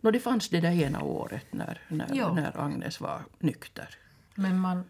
[0.00, 3.88] Nå, det fanns det där ena året när, när, när Agnes var nykter.
[4.34, 4.84] Men man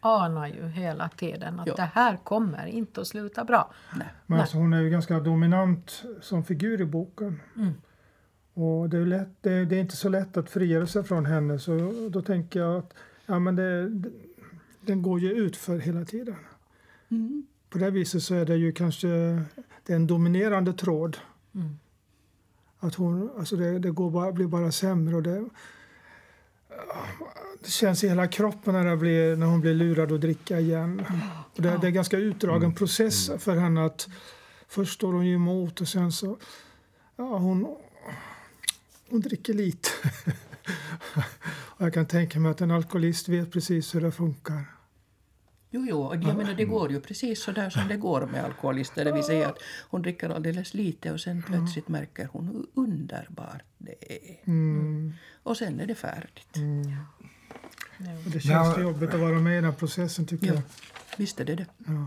[0.00, 1.74] anar ju hela tiden att Ja.
[1.76, 3.72] det här kommer inte att sluta bra.
[3.96, 4.06] Nej.
[4.26, 4.40] men Nej.
[4.40, 7.40] alltså, hon är ju ganska dominant som figur i boken.
[7.56, 7.72] Mm.
[8.54, 11.58] Och det är, lätt, det, det är inte så lätt att frigöra sig från henne.
[11.58, 12.94] Så då tänker jag att
[13.26, 14.10] ja, men det, det,
[14.80, 16.36] den går ju ut för hela tiden.
[17.08, 17.46] Mm.
[17.70, 19.08] På det viset så är det ju kanske
[19.86, 21.16] det är en dominerande tråd.
[21.54, 21.78] Mm.
[22.78, 25.16] Att hon, alltså det, det går bara, blir bara sämre.
[25.16, 25.48] Och det,
[27.62, 31.02] det känns i hela kroppen när, det blir, när hon blir lurad att dricka igen.
[31.54, 33.84] Och det, det är en ganska utdragen process för henne.
[33.84, 34.08] att
[34.68, 36.38] Först står hon ju emot och sen så...
[37.16, 37.76] Ja, hon,
[39.10, 39.88] hon dricker lite.
[41.50, 44.79] och jag kan tänka mig att en alkoholist vet precis hur det funkar.
[45.72, 49.04] Jo, jo, jag menar, det går ju precis så där som det går med alkoholister.
[49.04, 53.62] Det vill säga att hon dricker alldeles lite och sen plötsligt märker hon hur underbart
[53.78, 54.36] det är.
[54.44, 55.12] Mm.
[55.42, 56.56] Och sen är det färdigt.
[58.24, 58.80] Och det känns Ja.
[58.80, 60.52] jobbigt att vara med i den processen tycker Ja.
[60.54, 60.62] jag.
[61.16, 61.66] Visst är det det.
[61.86, 62.06] Ja.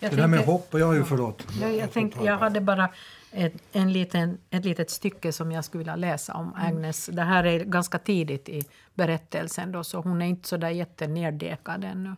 [0.00, 1.46] Jag Det där med hopp, jag har ju förlåt.
[1.60, 2.88] Jag, jag, tänkte, jag hade bara
[3.32, 7.06] ett, en liten, ett litet stycke som jag skulle vilja läsa om Agnes.
[7.12, 8.62] Det här är ganska tidigt i
[8.94, 12.16] berättelsen, då, så hon är inte så där jättenerdekad ännu.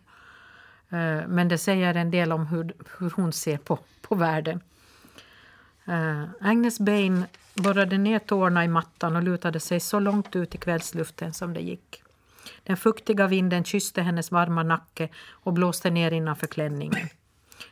[0.89, 4.61] Eh, men det säger en del om hur, hur hon ser på, på världen.
[5.85, 10.57] Eh, Agnes Bain borrade ner tårna i mattan och lutade sig så långt ut i
[10.57, 12.03] kvällsluften som det gick.
[12.63, 17.09] Den fuktiga vinden kysste hennes varma nacke och blåste ner innanför klänningen.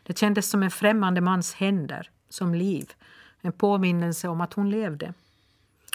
[0.03, 2.93] Det kändes som en främmande mans händer, som liv.
[3.41, 5.13] En påminnelse om att hon levde.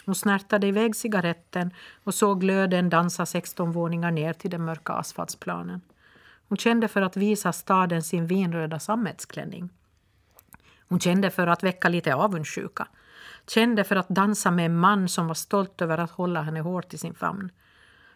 [0.05, 5.81] Hon snärtade iväg cigaretten och såg glöden dansa 16 våningar ner till den mörka asfaltsplanen.
[6.51, 9.69] Hon kände för att visa staden sin vinröda sammetsklänning.
[10.89, 12.87] Hon kände för att väcka lite avundsjuka.
[13.47, 16.93] Kände för att dansa med en man som var stolt över att hålla henne hårt
[16.93, 17.51] i sin famn.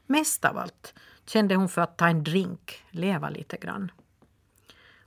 [0.06, 0.93] Mest av allt
[1.26, 3.91] kände hon för att ta en drink, leva lite grann.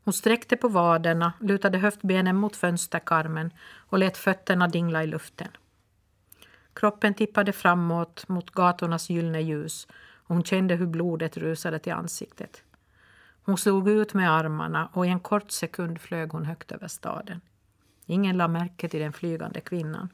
[0.04, 5.48] Hon sträckte på vaderna, lutade höftbenen mot fönsterkarmen och lät fötterna dingla i luften.
[6.74, 9.86] Kroppen tippade framåt mot gatornas gyllene ljus
[10.28, 12.62] och Hon kände hur blodet rusade till ansiktet.
[13.48, 17.40] Hon slog ut med armarna och i en kort sekund flög hon högt över staden.
[18.06, 20.08] Ingen la märke till den flygande kvinnan.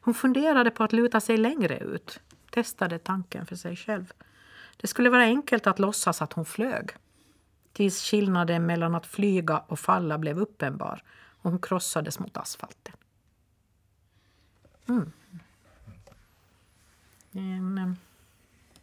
[0.00, 4.12] Hon funderade på att luta sig längre ut, testade tanken för sig själv.
[4.76, 6.90] Det skulle vara enkelt att låtsas att hon flög.
[7.72, 11.02] Tills skillnaden mellan att flyga och falla blev uppenbar
[11.42, 12.94] och hon krossades mot asfalten.
[14.88, 15.12] Mm.
[17.32, 17.92] En, eh,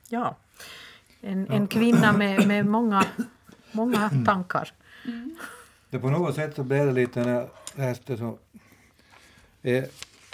[0.09, 0.35] ja,
[1.21, 3.05] en, en kvinna med, med många,
[3.71, 4.73] många tankar.
[5.89, 8.37] Det på något sätt så blev det lite när jag läste så...
[9.61, 9.83] Eh,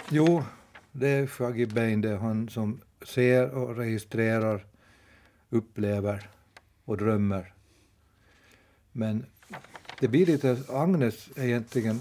[0.08, 0.44] jo,
[0.92, 4.66] det är Shaggy Bain, det är han som ser och registrerar,
[5.50, 6.28] upplever
[6.84, 7.52] och drömmer.
[8.92, 9.26] Men
[10.00, 12.00] det blir lite, Agnes egentligen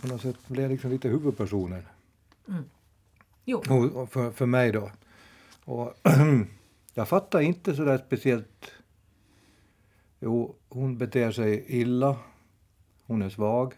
[0.00, 1.82] på något sätt blev liksom lite huvudpersonen.
[3.44, 3.62] Jo.
[3.68, 4.90] Och, och för, för mig då.
[5.64, 5.94] Och
[6.94, 8.72] jag fattar inte så där speciellt.
[10.20, 12.16] Jo, hon beter sig illa.
[13.06, 13.74] Hon är svag.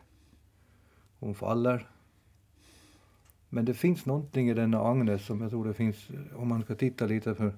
[1.19, 1.89] Hon faller.
[3.49, 6.75] Men det finns någonting i denna Agnes som jag tror det finns, om man ska
[6.75, 7.53] titta lite för,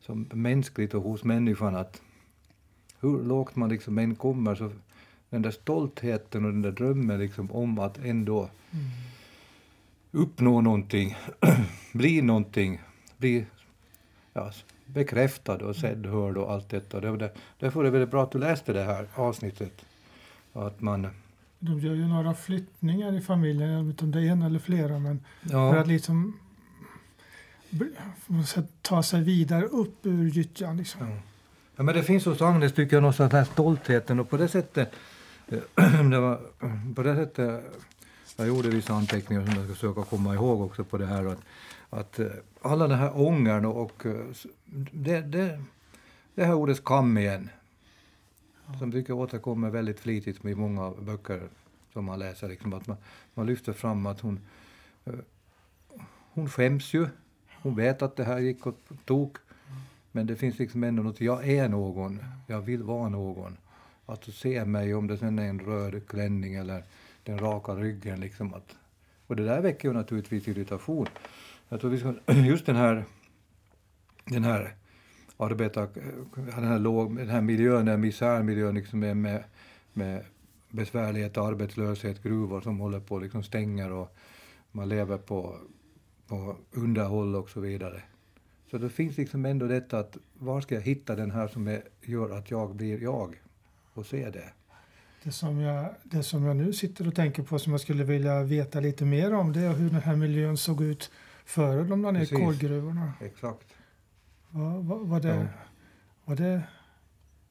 [0.00, 2.02] som mänskligt och hos människan, att
[3.00, 4.70] hur lågt man liksom än kommer så
[5.30, 8.50] den där stoltheten och den där drömmen liksom om att ändå
[10.10, 11.16] uppnå någonting,
[11.92, 12.80] bli någonting,
[13.16, 13.46] bli
[14.32, 14.52] ja,
[14.92, 17.00] bekräftad och sedd, hörd och allt detta.
[17.00, 19.84] Det, det, därför är det väldigt bra att du läste det här avsnittet.
[20.52, 21.08] Att man,
[21.58, 24.58] De gör ju några flyttningar i familjen, jag vet inte om det är en eller
[24.58, 26.38] flera, men för ja, att liksom
[28.82, 30.76] ta sig vidare upp ur gyttjan.
[30.76, 31.08] Liksom.
[31.08, 31.16] ja.
[31.76, 34.48] ja, men det finns hos Agnes tycker jag någonstans den här stoltheten och på det
[34.48, 34.92] sättet,
[35.48, 36.40] eh, det var,
[36.94, 37.64] på det sättet
[38.40, 41.24] jag gjorde vissa anteckningar som jag ska försöka komma ihåg också på det här.
[41.24, 41.38] Att,
[41.90, 42.26] att eh,
[42.62, 44.26] alla den här ångern och, eh,
[44.92, 45.62] det, det,
[46.34, 47.50] det här ordet skam igen.
[48.78, 51.42] Som brukar återkomma väldigt flitigt i många böcker
[51.92, 52.48] som man läser.
[52.48, 52.96] Liksom, att man,
[53.34, 54.40] man lyfter fram att hon,
[55.04, 55.14] eh,
[56.32, 57.08] hon skäms ju.
[57.62, 59.36] Hon vet att det här gick åt tok.
[60.12, 63.56] Men det finns liksom ändå något, jag är någon, jag vill vara någon.
[64.06, 66.84] Att se mig, om det sen är en röd klänning eller
[67.22, 68.20] den raka ryggen.
[68.20, 68.76] Liksom att,
[69.26, 71.06] och det där väcker ju naturligtvis irritation.
[71.72, 73.04] Jag tror vi ska, just den här,
[74.24, 74.74] den här
[75.36, 75.88] arbetar,
[76.34, 79.44] den här, låg, den här miljön, den här misärmiljön liksom med, med,
[79.92, 80.24] med
[80.68, 84.16] besvärlighet, arbetslöshet, gruvor som håller på att liksom stänger och
[84.72, 85.56] man lever på,
[86.26, 88.02] på underhåll och så vidare.
[88.70, 91.82] Så det finns liksom ändå detta att var ska jag hitta den här som är,
[92.02, 93.40] gör att jag blir jag
[93.94, 94.52] och ser det.
[95.22, 98.42] Det, som jag, det som jag nu sitter och tänker på som jag skulle vilja
[98.42, 101.10] veta lite mer om det är hur den här miljön såg ut
[101.50, 102.38] före de la ner Precis.
[102.38, 103.12] kolgruvorna.
[103.20, 103.66] Exakt.
[104.50, 105.44] Var, var, var, det, Ja.
[106.24, 106.62] var det...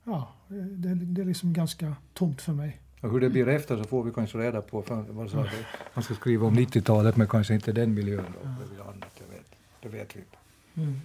[0.04, 2.82] Ja, det, det är liksom ganska tomt för mig.
[3.02, 4.82] Och hur det blir efter så får vi kanske reda på.
[4.82, 5.46] För, vad sa?
[5.94, 8.26] Man ska skriva om 90-talet men kanske inte den miljön.
[8.44, 8.50] Då.
[8.50, 9.46] Det blir annat, jag vet.
[9.82, 11.00] Det vet vi inte.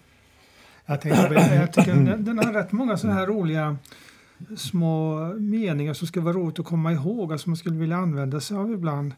[0.87, 3.77] Jag, tänkte, jag tycker den, den har rätt många sådana här roliga
[4.57, 8.57] små meningar som ska vara roligt att komma ihåg, alltså man skulle vilja använda sig
[8.57, 9.15] av ibland.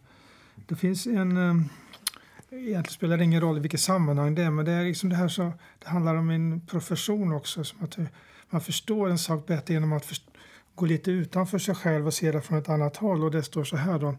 [0.67, 1.55] Det finns en, eh,
[2.59, 5.17] egentligen spelar det ingen roll i vilket sammanhang det är, men det är liksom det
[5.17, 7.99] här så, det handlar om en profession också, som att
[8.51, 10.31] man förstår en sak bättre genom att först-
[10.75, 13.65] gå lite utanför sig själv och se det från ett annat håll och det står
[13.65, 14.17] så här då.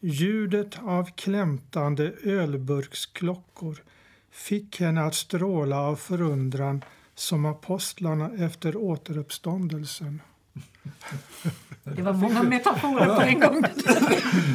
[0.00, 3.82] Ljudet av klämtande ölburksklockor
[4.30, 6.84] fick henne att stråla av förundran
[7.14, 10.20] som apostlarna efter återuppståndelsen.
[11.96, 13.64] Det var många metaforer på en gång.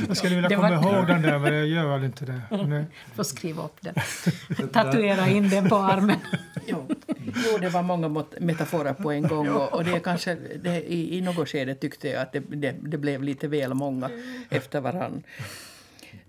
[0.07, 2.41] Jag skulle vilja Det komma var- ihåg den där, men jag gör väl inte det.
[2.67, 2.85] Nej.
[3.15, 3.93] Får skriva upp den.
[4.73, 6.17] Tatuera in den på armen.
[6.67, 6.87] Jo.
[7.17, 11.17] jo, det var många metaforer på en gång och, och det är kanske, det, i,
[11.17, 14.09] i något skede tyckte jag att det, det, det blev lite väl många
[14.49, 15.23] efter varann.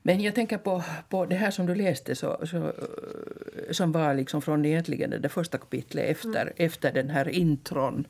[0.02, 2.72] Men jag tänker på, på det här som du läste så, så,
[3.70, 8.04] som var liksom från egentligen det första kapitlet efter, efter den här intron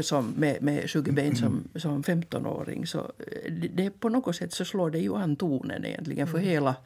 [0.00, 2.86] som med, med Sugarbein som, som 15-åring.
[2.86, 6.38] Så eh, det, det, på något sätt så slår det ju an tonen egentligen för
[6.38, 6.76] hela,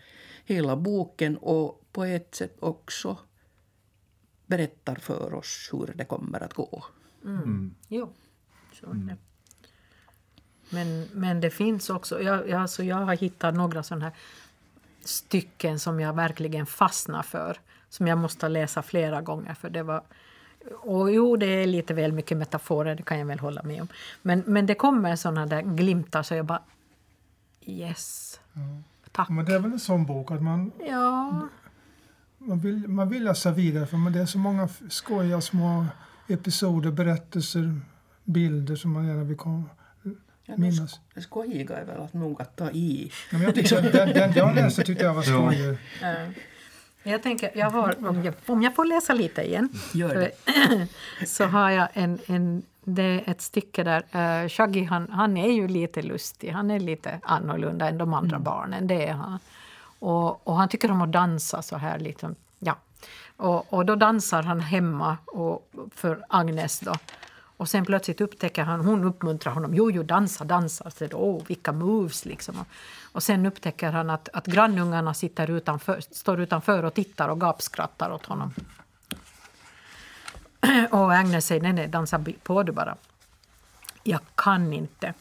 [0.44, 3.16] hela boken och på ett sätt också
[4.46, 6.84] berättar för oss hur det kommer att gå.
[7.88, 8.12] Jo,
[8.80, 9.16] så är det.
[10.70, 12.22] Men, men det finns också...
[12.22, 14.14] Jag, jag, alltså jag har hittat några sådana här
[15.00, 17.60] stycken som jag verkligen fastnar för.
[17.88, 19.54] Som jag måste läsa flera gånger.
[19.54, 20.02] för det var...
[20.70, 23.88] Och jo, det är lite väl mycket metaforer, det kan jag väl hålla med om.
[24.22, 26.62] Men, men det kommer sådana där glimtar så jag bara...
[27.60, 28.40] Yes.
[29.12, 29.28] Tack.
[29.28, 31.48] Men det är väl en sån bok att man, Ja,
[32.38, 35.86] man, vill, man vill läsa vidare för det är så många skojiga små
[36.28, 37.80] episoder, berättelser,
[38.24, 39.64] bilder som man gärna vill komma,
[40.44, 41.00] Ja, minnas.
[41.14, 43.12] Det skojiga är väl att nog att ta i.
[43.30, 45.22] Ja, men jag tyckte, den, den jag läste tyckte jag var
[45.52, 45.68] skojig.
[46.02, 46.28] Eh,
[47.02, 50.30] Jag tänker, jag har, om, jag, om jag får läsa lite igen, Gör det.
[51.26, 54.02] så har jag en, en, det är ett stycke där
[54.42, 58.38] uh, Shaggy han, han är ju lite lustig, han är lite annorlunda än de andra
[58.38, 59.38] barnen, det är han.
[59.98, 62.76] Och, och han tycker om att dansa så här liksom, ja.
[63.36, 66.94] Och, och då dansar han hemma och, för Agnes då.
[67.62, 70.90] Och sen plötsligt upptäcker han, hon uppmuntrar honom, jo, jo, dansa, dansa.
[70.90, 72.60] Så då, vilka moves liksom.
[72.60, 72.66] Och,
[73.12, 78.10] och sen upptäcker han att, att grannungarna sitter utanför, står utanför och tittar och gapskrattar
[78.10, 78.54] åt honom.
[80.90, 82.96] Och Agnes säger, nej, nej, dansa på du bara.
[84.02, 85.14] Jag kan inte.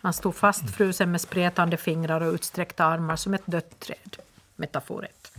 [0.00, 4.16] Han stod fastfrusen med spretande fingrar och utsträckta armar som ett dött träd.
[4.56, 5.32] Metafor 1.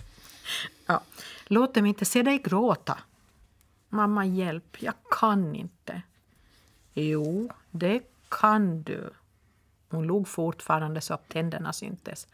[0.86, 1.02] Ja.
[1.48, 2.98] Låt dem inte se dig gråta.
[3.89, 6.02] Mamma, hjälp, jag kan inte.
[6.93, 9.10] Jo, det kan du.
[9.89, 12.28] Hon log fortfarande så att tänderna syntes.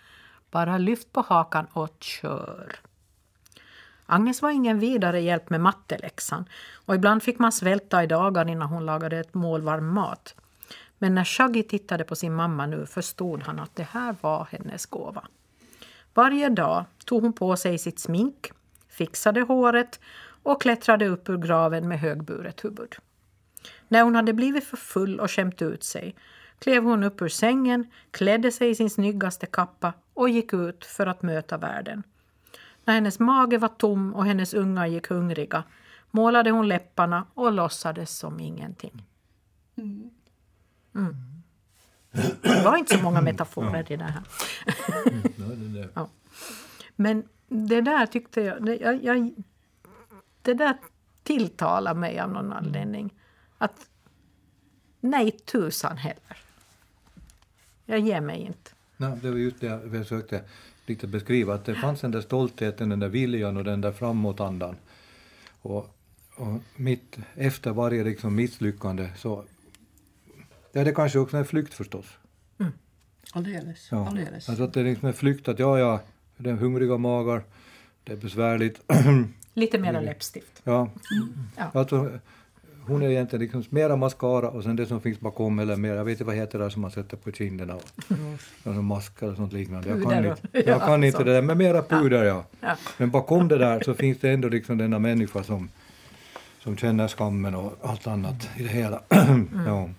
[0.52, 2.76] Bara lyft på hakan och kör.
[4.06, 6.46] Agnes var ingen vidare hjälp med matteläxan
[6.86, 10.36] och ibland fick man svälta i dagar innan hon lagade ett mål varm mat.
[10.98, 14.86] Men när Shaggy tittade på sin mamma nu förstod han att det här var hennes
[14.86, 15.28] gåva.
[16.14, 18.52] Varje dag tog hon på sig sitt smink,
[18.90, 20.00] fixade håret
[20.46, 22.96] och klättrade upp ur graven med högburet huvud.
[23.88, 26.16] När hon hade blivit för full och skämt ut sig
[26.60, 31.08] klev hon upp ur sängen, klädde sig i sin snyggaste kappa och gick ut för
[31.08, 32.04] att möta världen.
[32.86, 35.64] När hennes mage var tom och hennes unga gick hungriga
[36.12, 39.04] målade hon läpparna och låtsades som ingenting.
[39.78, 40.12] Mm.
[42.42, 44.24] Det var inte så många metaforer i det här.
[45.94, 46.10] Ja.
[46.96, 49.32] Men det där tyckte jag, jag, jag...
[50.46, 50.78] Det där
[51.24, 53.14] tilltalar mig av någon anledning.
[53.58, 53.90] Att
[55.00, 56.38] nej tusan heller.
[57.86, 58.72] Jag ger mig inte.
[58.98, 60.44] Nej, det var just det jag försökte
[60.86, 64.76] lite beskriva, att det fanns den där stoltheten, den där viljan och den där framåtandan.
[65.62, 65.96] Och,
[66.36, 69.46] och mitt, efter varje liksom misslyckande så
[70.72, 72.06] ja, det är kanske också en flykt förstås.
[73.34, 73.88] Alldeles.
[73.92, 74.08] Ja.
[74.08, 74.50] alldeles.
[74.50, 76.02] Alltså att det är liksom en flykt, att ja, ja,
[76.38, 77.44] det är hungriga magar,
[78.04, 78.82] det är besvärligt.
[79.58, 80.62] Lite mera läppstift.
[80.64, 80.90] ja.
[81.58, 81.72] Ja.
[81.74, 82.10] Alltså,
[82.88, 86.06] hon är egentligen liksom mera mascara och sen det som finns bakom eller mer, jag
[86.06, 87.84] vet inte vad heter det som man sätter på kinderna och,
[88.64, 89.90] och någon mask eller sånt liknande.
[89.90, 91.26] Jag kan inte, och- jag ja, kan inte sånt.
[91.26, 92.44] det där, men mera puder ja.
[92.60, 92.76] Ja.
[92.98, 95.70] Men bakom det där så finns det ändå liksom denna människa som,
[96.60, 99.02] som känner skammen och allt annat i det hela.
[99.66, 99.90] ja.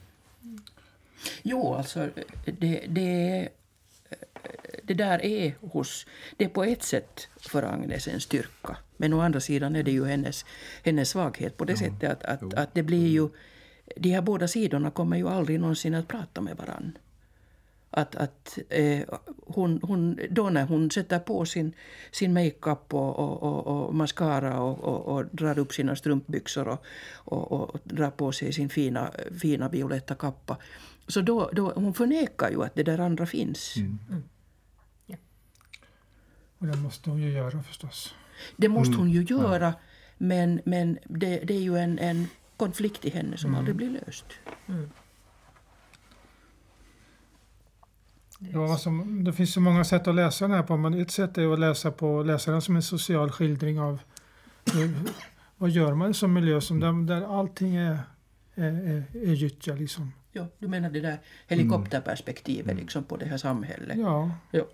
[1.43, 2.09] Jo, alltså
[2.45, 3.49] det, det,
[4.83, 6.07] det där är hos...
[6.37, 8.77] Det är på ett sätt för Agnes en styrka.
[8.97, 10.45] Men å andra sidan är det ju hennes,
[10.83, 13.29] hennes svaghet på det sättet att, att, att det blir ju...
[13.97, 16.99] De här båda sidorna kommer ju aldrig någonsin att prata med varann.
[17.91, 19.01] Att, att eh,
[19.47, 21.73] hon, hon, då när hon sätter på sin,
[22.13, 26.85] sin makeup och, och, och, och mascara och, och, och drar upp sina strumpbyxor och,
[27.15, 29.11] och, och drar på sig sin fina,
[29.43, 30.57] fina violetta kappa.
[31.09, 33.75] Så då, då, hon förnekar ju att det där andra finns.
[36.59, 38.15] Och det måste hon ju göra förstås.
[38.57, 39.75] Det måste hon ju göra,
[40.19, 44.27] men, men det, det är ju en, en konflikt i henne som aldrig blir löst.
[48.39, 48.91] Ja, alltså,
[49.25, 50.77] det finns så många sätt att läsa den här på.
[50.77, 54.01] Men ett sätt är att läsa, på, läsa den som en social skildring av
[54.75, 54.95] hur,
[55.57, 57.99] vad gör man i en sån miljö som där, där allting är,
[58.55, 59.75] är, är, är gyttja.
[59.75, 60.13] Liksom.
[60.33, 63.99] Ja, du menar det där helikopterperspektivet liksom på det här samhället?
[63.99, 64.65] Ja, Ja.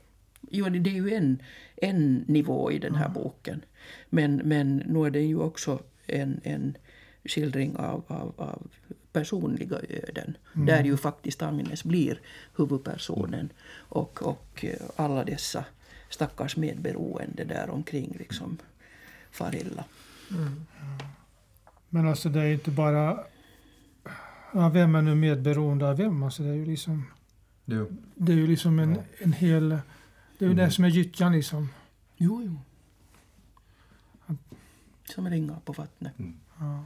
[0.54, 1.42] Jo, det är ju en,
[1.76, 3.64] en nivå i den här boken.
[4.10, 6.76] Men, men nu är det ju också en, en
[7.24, 8.70] skildring av, av, av
[9.12, 10.36] personliga öden.
[10.52, 12.20] Där ju faktiskt Agnes blir
[12.56, 13.52] huvudpersonen.
[13.74, 15.64] Och, och eh, alla dessa
[16.08, 18.58] stackars medberoende där omkring liksom
[19.30, 19.84] far illa.
[21.88, 23.24] men alltså det är inte bara...
[24.54, 26.22] Ja, vem är nu medberoende av vem?
[26.22, 27.04] Alltså, det är ju liksom,
[27.64, 29.78] Det, det är ju liksom en, en hel...
[30.42, 31.68] Det är ju det som är gyttjan liksom.
[32.16, 32.56] Jo, jo.
[35.14, 36.12] Som ringar på vattnet.
[36.58, 36.84] Ja.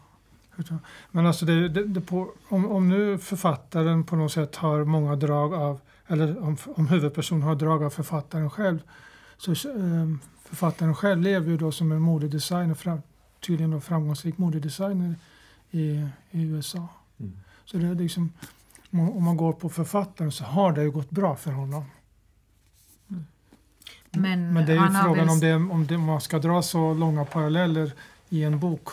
[0.56, 0.78] Utan-
[1.10, 5.16] Men alltså det, det, det på, om, om nu författaren på något sätt har många
[5.16, 8.78] drag av, eller om, om huvudpersonen har drag av författaren själv,
[9.36, 10.06] så eh,
[10.44, 13.02] författaren själv lever ju då som en modedesigner, fram,
[13.46, 15.14] tydligen då framgångsrik modedesigner
[15.70, 16.88] i, i USA.
[17.18, 17.32] Mm.
[17.64, 18.32] Så det är liksom,
[18.90, 21.84] om om man går på författaren så har det ju gått bra för honom.
[24.20, 26.62] Men, Men det är ju han, frågan väl, om, det, om det, man ska dra
[26.62, 27.92] så långa paralleller
[28.28, 28.88] i en bok.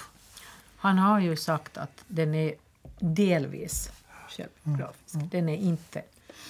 [0.77, 2.53] han har ju sagt att den är
[2.99, 3.91] delvis
[4.29, 5.15] självbiografisk.
[5.15, 5.29] Mm.
[5.29, 6.01] Den är inte...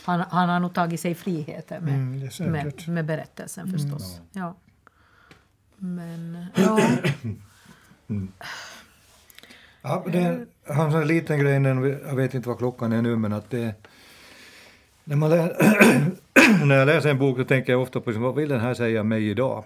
[0.06, 4.18] Han, han har nog tagit sig friheter med, Mm, med, med berättelsen förstås.
[4.18, 4.28] Mm.
[4.32, 4.56] Ja.
[5.78, 6.80] Men ja,
[9.82, 11.54] Ja, det, jag har en liten grej,
[12.08, 13.76] jag vet inte vad klockan är nu, men att det...
[15.04, 15.46] När, man lä,
[16.66, 19.04] när jag läser en bok så tänker jag ofta på vad vill den här säga
[19.04, 19.66] mig idag?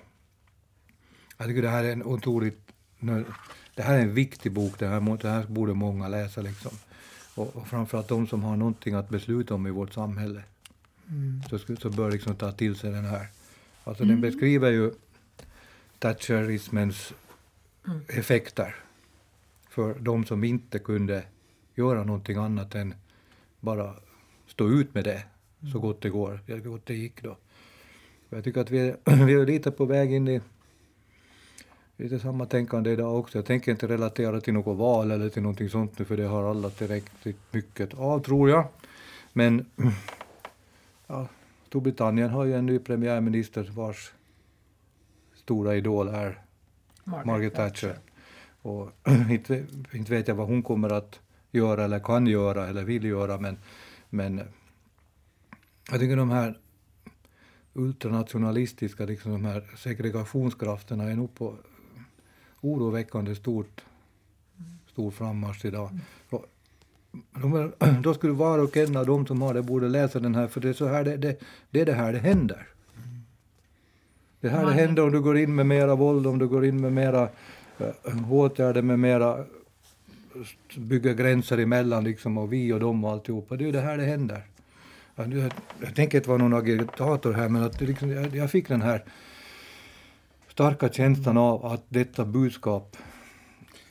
[1.38, 2.60] Jag tycker det här är en otroligt...
[3.76, 6.72] Det här är en viktig bok, det här, det här borde många läsa liksom.
[7.36, 10.44] Och, och framförallt de som har någonting att besluta om i vårt samhälle.
[11.10, 11.42] Mm.
[11.50, 13.28] Så, så bör liksom ta till sig den här.
[13.84, 14.92] Alltså den beskriver ju
[16.00, 17.14] Thatcherismens
[18.08, 18.76] effekter
[19.70, 21.24] för de som inte kunde
[21.76, 22.94] göra någonting annat än
[23.60, 23.94] bara
[24.58, 25.24] stå ut med det
[25.72, 27.38] så gott det går, så gott det gick då.
[28.30, 30.42] Jag tycker att vi är, vi är lite på väg in i
[31.98, 33.38] lite samma tänkande idag också.
[33.38, 36.50] Jag tänker inte relatera till något val eller till någonting sånt nu för det har
[36.50, 38.68] alla tillräckligt mycket av tror jag.
[39.34, 39.66] Men
[41.08, 41.28] ja,
[41.68, 44.12] Storbritannien har ju en ny premiärminister vars
[45.36, 46.42] stora idol är
[47.04, 47.96] Margaret Thatcher.
[48.62, 48.92] Och
[49.30, 51.20] inte, inte vet jag vad hon kommer att
[51.52, 53.58] göra eller kan göra eller vill göra men,
[54.10, 54.42] men
[55.92, 56.58] jag tycker de här
[57.74, 61.56] ultranationalistiska, liksom de här segregationskrafterna är nog på
[62.62, 63.86] oroväckande stort,
[64.92, 65.90] stor frammarsch idag.
[67.32, 70.36] De är, då skulle var och en av de som har det borde läsa den
[70.36, 71.40] här, för det är så här det, det,
[71.70, 72.68] det är det här det händer.
[74.40, 76.82] Det här det händer om du går in med mera våld, om du går in
[76.82, 77.30] med mera
[77.78, 79.46] äh, åtgärder, med mera
[80.78, 83.56] bygga gränser emellan liksom och vi och dem och alltihopa.
[83.56, 84.42] Det är ju det här det händer.
[85.16, 88.68] Jag, jag, jag tänker inte vara någon agitator här men att liksom, jag, jag fick
[88.68, 89.04] den här
[90.52, 92.98] starka känslan av att detta budskap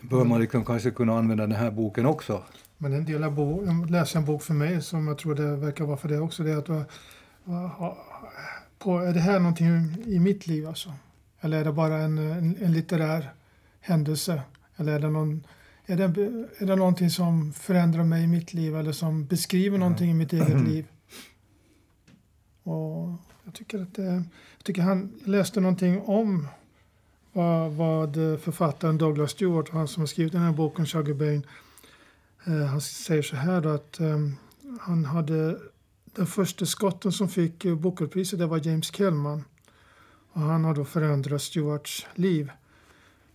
[0.01, 2.43] bör man liksom kanske kunna använda den här boken också.
[2.79, 5.57] Men en del av bo, jag läste en bok för mig som jag tror det
[5.57, 6.43] verkar vara för det också.
[6.43, 6.69] Det är att
[7.79, 7.99] ha-
[8.79, 10.93] på, är det här någonting i mitt liv alltså?
[11.41, 13.31] Eller är det bara en, en, en litterär
[13.81, 14.43] händelse?
[14.77, 15.47] Eller är det, någon,
[15.87, 16.05] är, det,
[16.59, 20.33] är det någonting som förändrar mig i mitt liv eller som beskriver någonting i mitt
[20.33, 20.87] eget liv?
[22.63, 23.09] Och
[23.45, 24.25] jag tycker att det,
[24.57, 26.49] jag tycker han jag läste någonting om
[27.33, 31.43] vad, vad författaren Douglas Stewart, han som har skrivit den här boken Sugar Bane,
[32.47, 34.19] Eh, han säger så här då att eh,
[34.81, 35.59] han hade
[36.05, 39.45] den första skotten som fick eh, Bookerpriset det var James Kellman.
[40.33, 42.51] Och han har då förändrat Stewarts liv.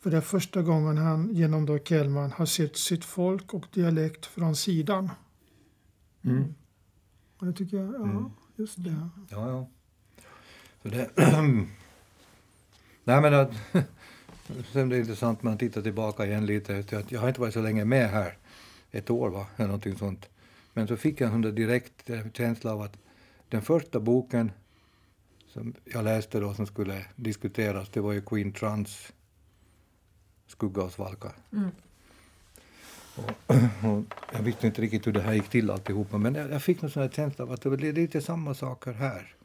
[0.01, 4.25] För det är första gången han genom då Kellman har sett sitt folk och dialekt
[4.25, 5.09] från sidan.
[6.21, 6.55] Mm.
[7.37, 8.31] Och det tycker jag, ja, Mm.
[8.55, 9.09] just det.
[9.29, 9.69] Ja, ja.
[10.83, 11.09] Så det...
[13.03, 13.51] Nej, men att...
[14.73, 16.83] Sen det är intressant när man tittar tillbaka igen lite.
[17.09, 18.37] Jag har inte varit så länge med här.
[18.91, 19.47] Ett år, va?
[19.55, 20.29] Eller någonting sånt.
[20.73, 22.97] Men så fick jag en sån direkt eh, känsla av att
[23.49, 24.51] den första boken
[25.47, 29.11] som jag läste då som skulle diskuteras, det var ju Queen Trans
[30.51, 31.31] Skugga och svalka.
[31.53, 31.71] Mm.
[33.15, 33.55] Och,
[33.89, 36.81] och jag visste inte riktigt hur det här gick till alltihopa, men jag, jag fick
[36.81, 39.35] någon sån här känsla av att det var lite samma saker här.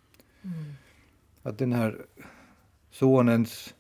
[1.43, 2.07] Att den här
[2.91, 3.75] sonens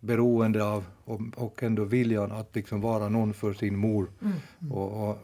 [0.00, 4.10] beroende av och, och ändå viljan att liksom vara någon för sin mor.
[4.70, 5.18] Och, och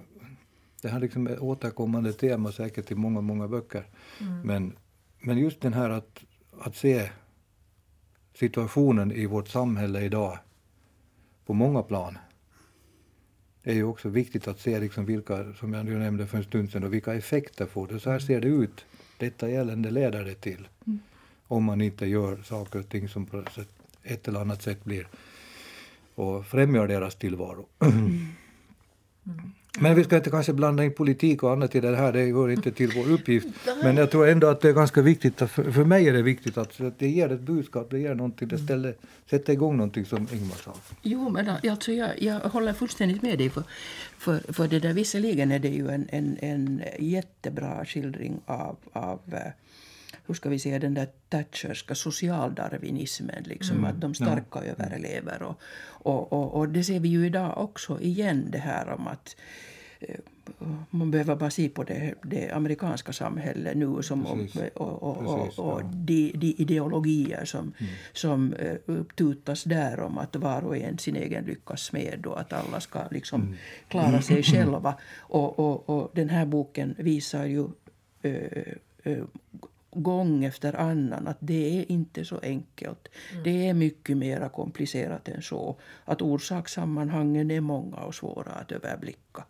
[0.83, 3.87] det här liksom är ett återkommande tema säkert i många, många böcker.
[4.45, 4.77] Men,
[5.21, 6.25] men just den här att,
[6.61, 7.11] att se
[8.35, 10.39] situationen i vårt samhälle idag
[11.53, 12.19] på många plan
[13.63, 16.71] är ju också viktigt att se liksom vilka, som jag nu nämnde för en stund
[16.71, 18.01] sedan, och vilka effekter får det.
[18.01, 18.85] Så här ser det ut.
[19.19, 20.69] Detta elände leder det till.
[21.49, 23.45] Om man inte gör saker och ting som på
[24.03, 25.09] ett eller annat sätt blir
[26.15, 27.67] och främjar deras tillvaro.
[29.79, 32.51] Men vi ska inte kanske blanda in politik och annat i det här, det hör
[32.51, 33.49] inte till vår uppgift.
[33.83, 36.23] Men jag tror ändå att det är ganska viktigt, att, för, för mig är det
[36.23, 38.95] viktigt att, att det ger ett budskap, det ger någonting, det ställer,
[39.31, 40.75] sätter igång någonting som Ingmar sa.
[41.03, 43.51] Jo, men alltså jag, jag håller fullständigt med dig.
[43.51, 43.63] För,
[44.19, 49.21] för, för det där, visserligen är det ju en, en, en jättebra skildring av, av
[49.33, 49.39] eh,
[50.27, 53.43] hur ska vi säga, den där Thatcherska socialdarwinismen.
[53.43, 55.43] Liksom, Att de starka överlever.
[55.43, 59.37] Och, och, och, och det ser vi ju idag också igen, det här om att
[60.01, 60.17] eh,
[60.91, 64.73] man behöver bara se på det, det amerikanska samhället nu som, och, Precis.
[64.75, 65.91] och, och, Precis, och, och ja.
[65.95, 67.73] de, de ideologier som,
[68.13, 72.53] som eh, upptutas där om att var och en sin egen lyckas smed och att
[72.53, 73.57] alla ska liksom
[73.89, 74.95] klara sig själva.
[75.19, 77.67] Och, och, och den här boken visar ju
[78.23, 78.63] eh,
[79.03, 79.25] eh,
[79.93, 83.09] gång efter annan att det är inte så enkelt.
[83.45, 85.77] Det är mycket mer komplicerat än så.
[86.05, 89.45] Att orsakssammanhangen är många och svåra att överblicka.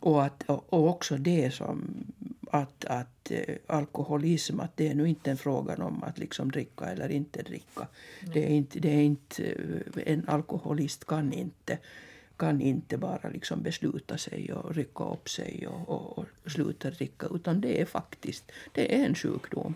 [0.00, 2.04] Och, att, och också det som
[2.50, 6.84] att, att eh, alkoholism, att det är nu inte en fråga om att liksom dricka
[6.84, 7.86] eller inte dricka.
[8.34, 11.78] Det är inte, det är inte, eh, en alkoholist kan inte,
[12.40, 17.26] kan inte bara liksom besluta sig och rycka upp sig och, och, och sluta dricka,
[17.30, 19.74] utan det är faktiskt det är en sjukdom.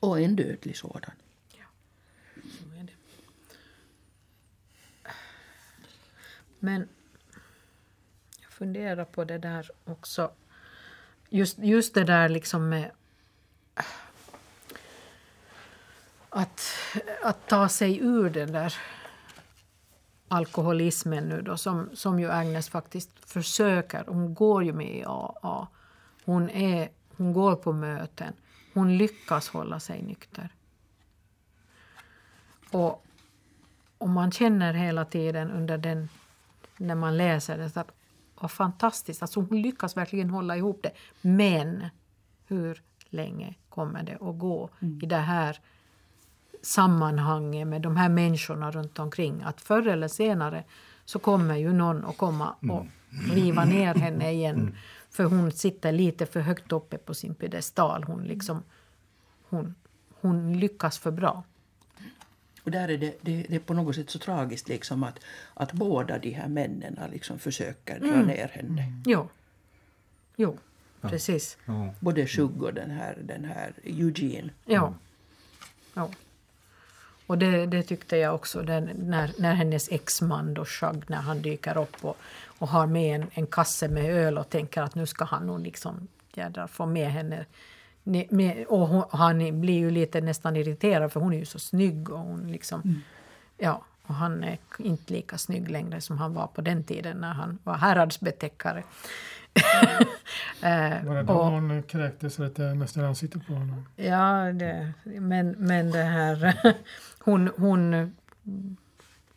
[0.00, 1.12] Och en dödlig sådan.
[2.34, 2.92] Så är det.
[6.58, 6.88] Men
[8.40, 10.30] jag funderar på det där också.
[11.28, 12.90] Just, just det där liksom med
[16.30, 16.62] att,
[17.22, 18.74] att ta sig ur den där
[20.32, 24.04] alkoholismen nu då, som, som ju Agnes faktiskt försöker.
[24.06, 25.68] Hon går ju med i AA.
[26.24, 28.32] Hon, är, hon går på möten.
[28.74, 30.48] Hon lyckas hålla sig nykter.
[32.70, 33.04] Och,
[33.98, 36.08] och man känner hela tiden under den,
[36.76, 37.90] när man läser det att
[38.40, 40.92] vad fantastiskt, alltså hon lyckas verkligen hålla ihop det.
[41.20, 41.84] Men
[42.46, 45.60] hur länge kommer det att gå i det här
[46.62, 49.42] sammanhanget med de här människorna runt omkring?
[49.42, 50.64] Att förr eller senare
[51.04, 52.86] så kommer ju någon att komma och
[53.32, 54.76] riva ner henne igen.
[55.10, 58.04] För hon sitter lite för högt uppe på sin piedestal.
[58.04, 58.62] Hon, liksom,
[59.48, 59.74] hon,
[60.20, 61.42] hon lyckas för bra.
[62.62, 65.18] Och där är det, det, det är på något sätt så tragiskt liksom att,
[65.54, 69.02] att båda de här männen liksom försöker dra ner henne.
[69.06, 69.28] Jo,
[70.36, 70.58] jo
[71.00, 71.58] precis.
[71.64, 71.94] Ja.
[72.00, 74.50] Både Shug och den här, den här Eugene.
[74.64, 74.94] Ja.
[75.94, 76.10] ja.
[77.30, 81.42] Och det, det tyckte jag också den, när, när hennes exman då Shug, när han
[81.42, 82.16] dyker upp och,
[82.58, 85.60] och har med en, en kasse med öl och tänker att nu ska han nog
[85.60, 87.46] liksom jädrar få med henne.
[88.04, 91.58] Ne- Med, och hon, han blir ju lite nästan irriterad för hon är ju så
[91.58, 93.02] snygg och hon liksom
[93.58, 97.32] Ja, och han är inte lika snygg längre som han var på den tiden när
[97.32, 98.82] han var häradsbetäckare.
[100.62, 103.88] Eh, Var det då och- hon kräktes så att det nästan ansiktet på honom?
[103.96, 106.54] Ja, det, men, men det här...
[107.18, 108.12] Hon, hon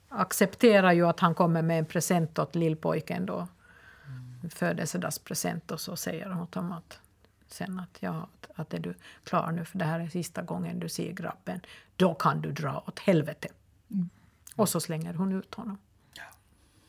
[0.10, 3.48] accepterar ju att han kommer med en present åt lillpojken då.
[4.50, 7.00] Födelsedagspresent och så säger hon till honom att
[7.48, 8.94] sen att, ja, att, är du
[9.24, 11.60] klar nu för det här är sista gången du ser grabben.
[11.96, 13.48] Då kan du dra åt helvete.
[14.56, 15.78] Och så slänger hon ut honom.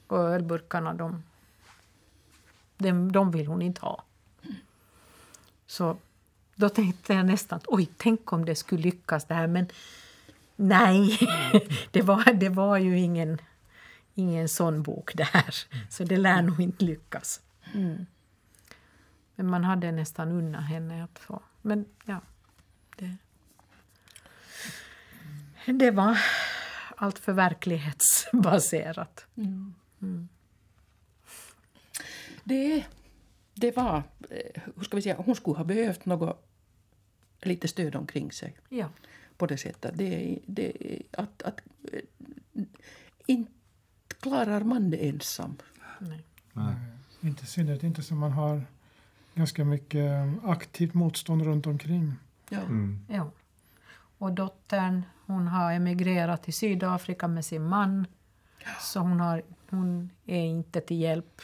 [0.07, 1.23] Och ölburkarna de,
[2.85, 4.05] de, de vill hon inte ha.
[5.67, 5.97] Så
[6.55, 9.47] då tänkte jag nästan att oj, tänk om det skulle lyckas det här.
[9.47, 9.69] Men
[10.57, 11.19] nej,
[11.91, 13.39] det var, det var ju ingen,
[14.15, 15.55] ingen sån bok det här.
[15.91, 17.41] Så det lär nog inte lyckas.
[17.75, 18.07] Mm.
[19.35, 21.43] Men man hade nästan unnat henne att få.
[21.63, 22.21] Men ja,
[22.97, 23.17] det,
[25.67, 26.19] det var
[26.97, 29.27] allt för verklighetsbaserat.
[32.45, 32.85] Det,
[33.55, 36.47] det var, eh, hur ska vi säga, hon skulle ha behövt något
[37.43, 38.89] lite stöd omkring sig Ja.
[39.37, 39.99] på det sättet.
[39.99, 40.73] Det, det,
[41.13, 41.61] att, att
[41.93, 42.01] eh,
[43.27, 43.53] inte
[44.21, 45.57] klarar man det ensam.
[45.99, 46.25] Nej.
[46.53, 46.75] Nej.
[47.21, 48.63] Inte i synnerhet inte som man har
[49.35, 52.13] ganska mycket eh, aktivt motstånd runt omkring.
[52.49, 52.61] Ja.
[52.61, 53.07] Mm.
[53.11, 53.31] Ja.
[54.19, 58.07] Och dottern hon har emigrerat till Sydafrika med sin man.
[58.81, 61.41] Så hon, har, hon är inte till hjälp.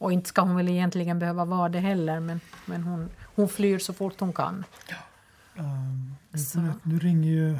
[0.00, 2.20] Och inte ska hon väl egentligen behöva vara det heller.
[2.20, 4.64] Men, men hon, hon flyr så fort hon kan.
[5.56, 6.14] Um,
[6.54, 7.58] nu, nu ringer ju...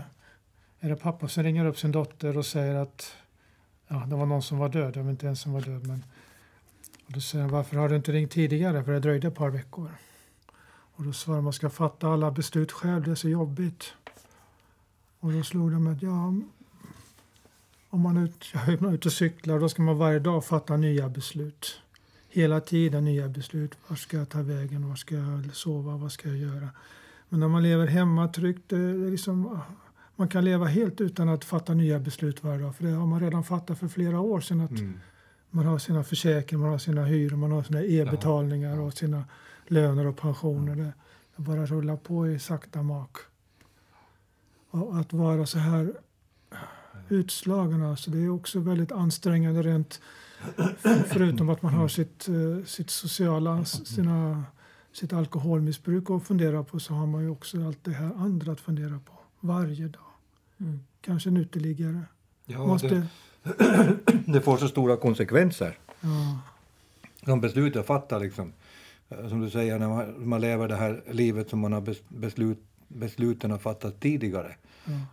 [0.81, 3.13] Är det pappa som ringer upp sin dotter och säger att
[3.89, 4.97] ja, det var någon som var död.
[4.97, 5.87] Jag vet inte ens som var död.
[5.87, 6.05] Men,
[7.07, 8.85] och då säger han, varför har du inte ringt tidigare?
[8.85, 9.91] För det dröjde ett par veckor.
[10.97, 13.93] Och då svarar man ska fatta alla beslut själv, det är så jobbigt.
[15.21, 16.35] Och då slog de att ja,
[17.91, 18.17] om man
[18.53, 21.81] är ute och cyklar då ska man varje dag fatta nya beslut.
[22.33, 23.79] Hela tiden nya beslut.
[23.89, 24.89] Var ska jag ta vägen?
[24.89, 25.97] Var ska jag sova?
[25.97, 26.69] Vad ska jag göra?
[27.29, 28.73] Men när man lever hemma tryggt,
[29.11, 29.61] liksom,
[30.17, 32.77] man kan leva helt utan att fatta nya beslut varje dag.
[32.77, 34.61] För det har man redan fattat för flera år sedan.
[34.61, 35.01] Att Mm.
[35.51, 39.25] Man har sina försäkringar, man har sina hyror, man har sina e-betalningar och sina
[39.67, 40.77] löner och pensioner.
[41.37, 43.17] Det bara rullar på i sakta mak.
[44.71, 45.93] Och att vara så här
[47.09, 50.01] utslagen, alltså, det är också väldigt ansträngande rent
[51.07, 54.45] förutom att man har sitt, eh, sitt sociala, sina,
[54.93, 58.61] sitt alkoholmissbruk att fundera på så har man ju också allt det här andra att
[58.61, 60.03] fundera på varje dag.
[60.61, 60.81] Mm.
[61.01, 62.03] Kanske en uteliggare.
[62.47, 63.07] Ja, Måste, det,
[64.33, 65.79] det får så stora konsekvenser.
[66.01, 66.39] ja,
[67.21, 68.53] De beslut jag fattar liksom.
[69.09, 71.99] eh, som du säger, när man, man lever det här livet som man har bes,
[72.09, 74.55] beslut, besluten har fattat tidigare.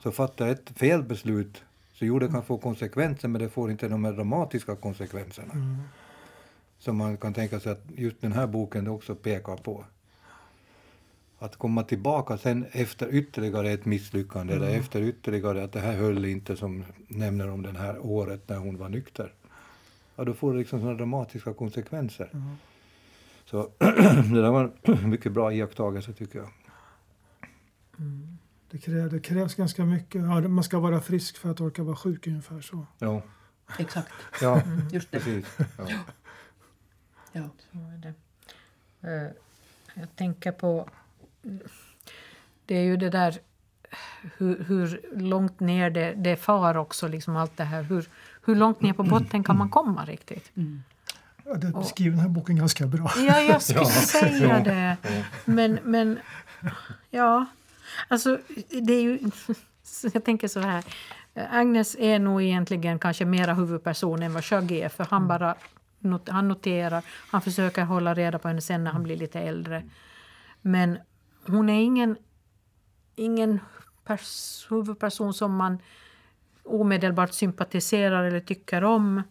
[0.04, 1.64] Så fatta ett fel beslut
[2.00, 5.54] så jo, det kan få konsekvenser, men det får inte de här dramatiska konsekvenserna.
[6.80, 9.86] Som man kan tänka sig att just den här boken också pekar på.
[11.40, 16.26] Att komma tillbaka sen efter ytterligare ett misslyckande eller efter ytterligare att det här höll
[16.26, 19.34] inte som nämner om det här året när hon var nykter.
[20.16, 22.30] Ja, då får det liksom sådana dramatiska konsekvenser.
[23.46, 23.70] Så
[24.34, 26.50] det där var en mycket bra iakttagelse tycker jag.
[28.72, 30.22] Det, krä, det krävs ganska mycket.
[30.22, 32.86] Ja, man ska vara frisk för att orka vara sjuk ungefär så.
[33.00, 33.22] Ja,
[33.80, 34.12] Exakt.
[34.42, 34.62] ja
[34.92, 35.20] Just det.
[35.20, 35.46] precis.
[35.78, 35.86] Ja.
[37.32, 37.50] Ja.
[37.72, 38.14] Så är det.
[39.26, 39.32] Eh,
[39.94, 40.90] Jag tänker på...
[42.66, 43.40] Det är ju det där
[44.38, 47.84] hur, hur långt ner det, det far också, liksom allt det här.
[47.84, 48.10] Hur,
[48.46, 50.52] hur långt ner på botten kan man komma riktigt?
[51.46, 53.12] Ja, det beskriver den här boken ganska bra.
[53.18, 53.86] Ja, jag skulle Ja.
[53.90, 54.98] säga det.
[55.46, 56.20] Men, men
[57.10, 57.46] ja,
[58.08, 58.40] alltså
[58.70, 59.20] det är ju...
[60.14, 60.86] Jag tänker så här.
[61.34, 65.56] Agnes är nog egentligen kanske mera huvudperson än vad Shaggy är, för han bara
[66.00, 69.84] not, han noterar, han försöker hålla reda på henne sen när han blir lite äldre.
[70.62, 70.98] Men
[71.48, 72.18] hon är ingen,
[73.16, 73.60] ingen
[74.04, 75.80] pers, huvudperson som man
[76.64, 79.24] omedelbart sympatiserar eller tycker om.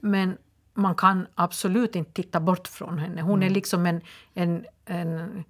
[0.00, 0.38] Men
[0.74, 3.22] man kan absolut inte titta bort från henne.
[3.22, 4.00] Hon är liksom en...
[4.34, 5.44] en, en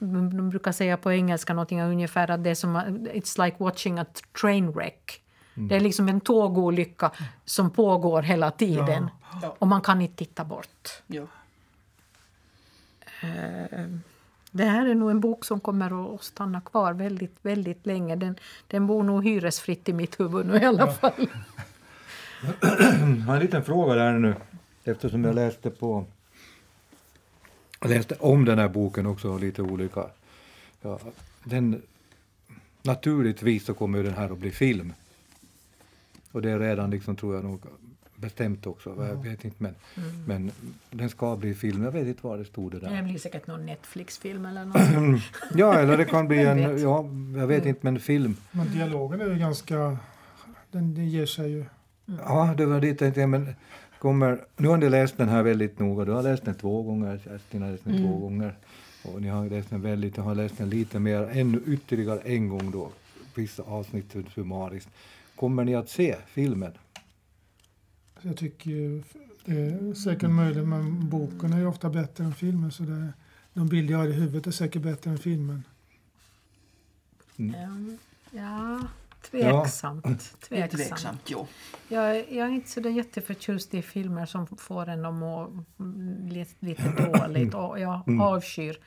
[0.00, 4.06] de brukar säga på engelska någonting ungefär att det är som it's like watching a
[4.40, 5.22] train wreck.
[5.54, 7.10] Det är liksom en tågolycka
[7.44, 9.10] som pågår hela tiden
[9.42, 9.56] Ja.
[9.58, 11.02] och man kan inte titta bort.
[11.06, 11.26] Ja.
[14.50, 18.16] Det här är nog en bok som kommer att stanna kvar väldigt, väldigt länge.
[18.16, 21.12] Den, den bor nog hyresfritt i mitt huvud nu i alla fall.
[22.40, 24.34] Jag har en liten fråga där nu,
[24.84, 26.04] eftersom jag läste på
[27.90, 30.04] jag läste om den här boken också, lite olika.
[30.82, 30.98] Ja,
[31.44, 31.82] den,
[32.82, 34.92] naturligtvis så kommer den här att bli film.
[36.32, 37.60] Och det är redan, liksom, tror jag, nog
[38.16, 39.06] bestämt också.
[39.08, 39.74] Jag vet inte, men,
[40.26, 40.50] men
[40.90, 41.82] den ska bli film.
[41.84, 43.02] Jag vet inte vad det stod det Det där.
[43.02, 45.22] blir säkert någon Netflix-film eller något.
[45.54, 46.80] Ja, eller det kan bli en, vet?
[46.82, 47.04] ja,
[47.36, 48.36] jag vet inte, men film.
[48.52, 49.76] Men dialogen är ju ganska...
[50.70, 51.64] Den, den ger sig ju.
[52.06, 53.54] Ja, det var dit jag tänkte, men
[54.06, 57.20] kommer, nu har ni läst den här väldigt noga, du har läst den två gånger,
[57.24, 58.54] Kerstin har läst den två gånger.
[59.04, 62.48] Och ni har läst den väldigt, jag har läst den lite mer, ännu ytterligare en
[62.48, 62.90] gång då,
[63.34, 64.90] vissa avsnitt summariskt.
[65.36, 66.72] Kommer ni att se filmen?
[68.22, 69.02] Så jag tycker ju
[69.44, 72.72] det är säkert möjligt, men boken är ju ofta bättre än filmen.
[72.72, 73.12] Så det,
[73.52, 75.62] de bilder jag har i huvudet är säkert bättre än filmen.
[77.36, 77.98] Mm.
[78.30, 78.80] Ja,
[79.30, 80.06] tveksamt.
[80.06, 80.14] Är
[80.48, 80.70] tveksamt.
[80.70, 81.46] tveksamt, jo.
[81.88, 85.64] Jag, är- jag är inte så där jätteförtjust i filmer som får en att må
[85.80, 87.54] mm, lite, lite dåligt.
[87.54, 88.78] Och jag avskyr...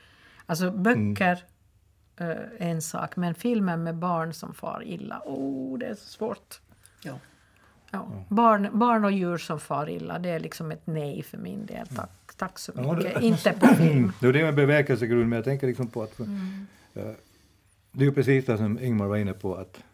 [0.46, 1.44] Alltså böcker
[2.16, 6.08] eh, är en sak, men filmer med barn som far illa, oh, det är så
[6.08, 6.60] svårt.
[7.02, 7.18] Ja.
[7.90, 8.24] Ja.
[8.28, 11.86] Barn, barn och djur som far illa, det är liksom ett nej för min del.
[11.86, 13.22] Tack, tack så Ja, det- mycket.
[13.22, 14.12] Inte på film.
[14.20, 16.66] Det är det med bevekelsegrund, men jag tänker liksom på att Mm.
[16.94, 17.02] eh,
[17.92, 19.84] det är ju precis det som Ingmar var inne på, att,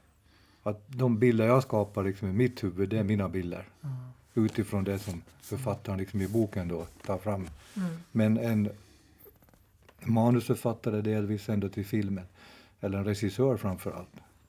[0.71, 3.65] att de bilder jag skapar liksom i mitt huvud, det är mina bilder.
[4.35, 7.49] Utifrån det som författaren liksom i boken då tar fram.
[7.75, 7.89] Mm.
[8.13, 8.71] Men en
[10.01, 12.25] manusförfattare delvis ändå till filmen,
[12.81, 14.09] eller en regissör framför allt,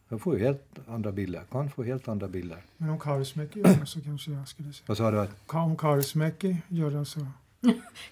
[0.09, 2.61] de får ju helt andra bilder, kan få helt andra bilder.
[2.78, 4.86] Men om Kaurismäki gör det så kanske jag skulle säga.
[4.88, 5.28] Vad sa du?
[5.47, 7.28] Om Kaurismäki gör det så...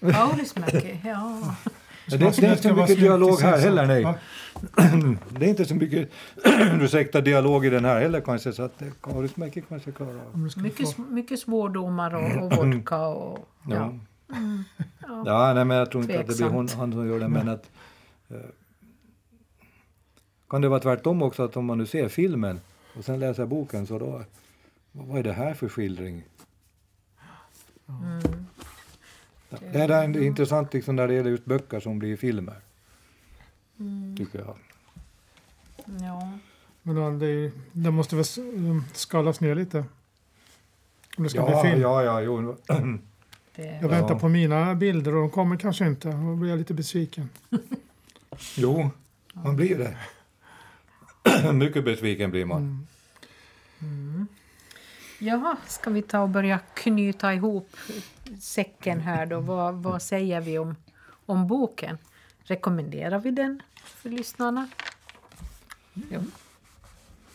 [0.00, 1.56] Kaurismäki, ja.
[2.08, 4.04] det, det är inte så mycket dialog här heller, nej.
[4.04, 4.14] Va?
[5.28, 6.10] Det är inte så mycket
[6.80, 10.38] ursäkta, dialog i den här heller kanske, så att Kaurismäki kanske klarar av.
[10.56, 13.48] Mycket, få, mycket svårdomar och, och vodka och...
[13.68, 13.92] Ja.
[15.00, 15.22] Ja.
[15.26, 16.80] Ja, nej, men jag tror inte att det blir hon, Tveksamt.
[16.80, 17.70] han som gör det, men att...
[18.28, 18.36] Eh,
[20.48, 22.60] kan det vara tvärtom också, att om man nu ser filmen
[22.98, 24.22] och sen läser boken, så då...
[24.92, 26.24] Vad är det här för skildring?
[27.88, 28.15] Mm.
[29.48, 32.56] Ja, Det är en- intressant liksom, när det gäller just böcker som blir filmer,
[33.80, 34.16] Mm.
[34.16, 34.56] tycker jag.
[36.00, 36.30] Ja.
[36.82, 39.84] men då, det, är- det måste väl um, skalas ner lite.
[41.16, 41.82] Om det ska Ja, bli film.
[41.82, 42.56] ja, ja, jo.
[43.54, 46.10] Det, Jag väntar på mina bilder och de kommer kanske inte.
[46.10, 47.28] Då blir jag lite besviken.
[48.56, 48.90] jo,
[49.32, 49.96] man blir det.
[51.52, 52.86] Mycket besviken blir man.
[53.80, 54.26] Mm.
[55.18, 57.76] Jaha, ska vi ta och börja knyta ihop
[58.40, 59.40] säcken här då?
[59.40, 60.76] Vad, vad säger vi om,
[61.26, 61.98] om boken?
[62.38, 64.68] Rekommenderar vi den för lyssnarna?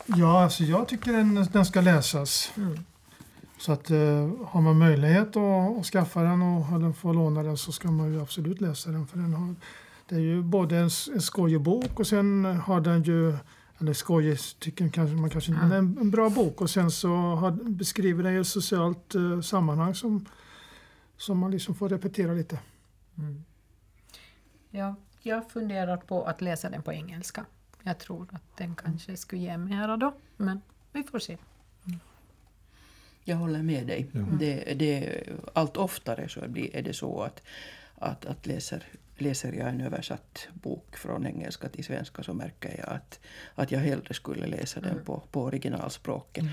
[0.05, 2.51] Ja, alltså jag tycker den, den ska läsas.
[2.57, 2.77] Mm.
[3.57, 7.57] Så att eh, har man möjlighet att, att skaffa den och eller få låna den
[7.57, 9.07] så ska man ju absolut läsa den.
[9.07, 9.55] För den har,
[10.09, 13.37] det är ju både en, en skojig bok och sen har den ju
[13.81, 16.69] eller skojig tycker kanske man kanske inte, men det är en, en bra bok och
[16.69, 20.25] sen så har, beskriver den ju ett socialt eh, sammanhang som,
[21.17, 22.59] som man liksom får repetera lite.
[23.17, 23.43] Mm.
[24.69, 27.45] Ja, jag funderar på att läsa den på engelska.
[27.83, 30.61] Jag tror att den kanske skulle ge mera då, men
[30.91, 31.37] vi får se.
[33.23, 34.07] Jag håller med dig.
[34.13, 34.37] Mm.
[34.37, 35.23] Det, det,
[35.53, 36.39] allt oftare så
[36.73, 37.43] är det så att,
[37.95, 38.83] att, att läser,
[39.21, 43.19] läser jag en översatt bok från engelska till svenska så märker jag att,
[43.55, 46.45] att jag hellre skulle läsa den på, på originalspråket.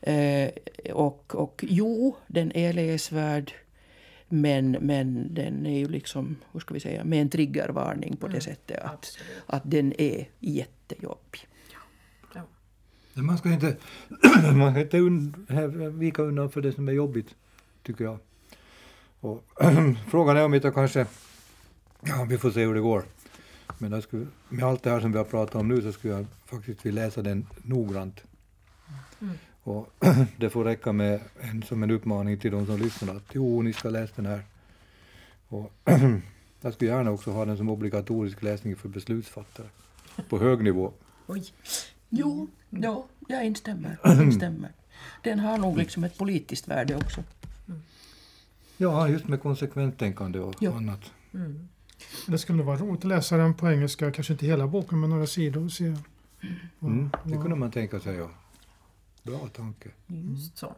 [0.00, 0.50] Eh,
[0.92, 3.52] och, och jo, den är läsvärd.
[4.28, 8.40] Men, men den är ju liksom, hur ska vi säga, med en triggervarning på det
[8.40, 9.42] sättet att, Absolut.
[9.46, 11.48] att den är jättejobbig.
[12.34, 12.42] Ja.
[13.14, 13.76] Men Man ska inte,
[14.54, 17.34] man ska inte un, här, vika undan för det som är jobbigt,
[17.82, 18.18] tycker jag.
[19.20, 19.44] Och,
[20.10, 21.06] frågan är om inte kanske,
[22.06, 23.04] ja vi får se hur det går.
[23.78, 26.26] Men skulle, med allt det här som vi har pratat om nu så skulle jag
[26.46, 28.20] faktiskt vilja läsa den noggrant.
[29.20, 29.34] Mm.
[29.62, 29.94] Och
[30.36, 33.72] det får räcka med en, som en uppmaning till de som lyssnar att jo, ni
[33.72, 34.42] ska läsa den här.
[35.48, 35.72] Och
[36.60, 39.66] jag skulle gärna också ha den som obligatorisk läsning för beslutsfattare
[40.28, 40.92] på hög nivå.
[41.26, 41.44] Oj.
[42.08, 43.98] Jo, ja, jag instämmer.
[44.04, 44.70] Jag instämmer.
[45.22, 47.24] Den har nog liksom ett politiskt värde också.
[48.76, 50.76] Ja, just med konsekvent tänkande och Ja.
[50.76, 51.00] annat.
[51.34, 51.68] Mm.
[52.26, 55.26] Det skulle vara roligt att läsa den på engelska, kanske inte hela boken men några
[55.26, 55.88] sidor och se.
[56.78, 58.30] vad- Mm, det kunde man tänka sig, ja.
[59.22, 59.88] Bra tanke.
[60.06, 60.74] Just så.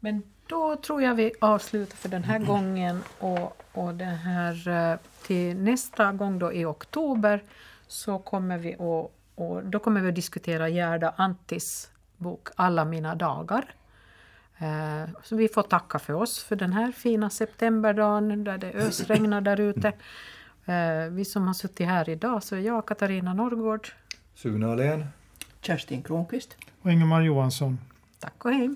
[0.00, 4.98] Men då tror jag vi avslutar för den här gången och, och det här eh,
[5.26, 7.42] till nästa gång då i oktober
[7.86, 13.14] så kommer vi att, och då kommer vi att diskutera Gerda Antis bok Alla mina
[13.14, 13.74] dagar.
[14.58, 19.40] Eh, Så vi får tacka för oss för den här fina septemberdagen där det ösregnar
[19.40, 19.92] där ute.
[20.66, 23.88] Eh, Vi som har suttit här idag så är jag Katarina Norrgård.
[24.34, 25.06] Sune Ahlén.
[25.60, 26.56] Kerstin Kronqvist.
[26.82, 27.78] Och Ingemar Johansson.
[28.20, 28.74] Tack och hej!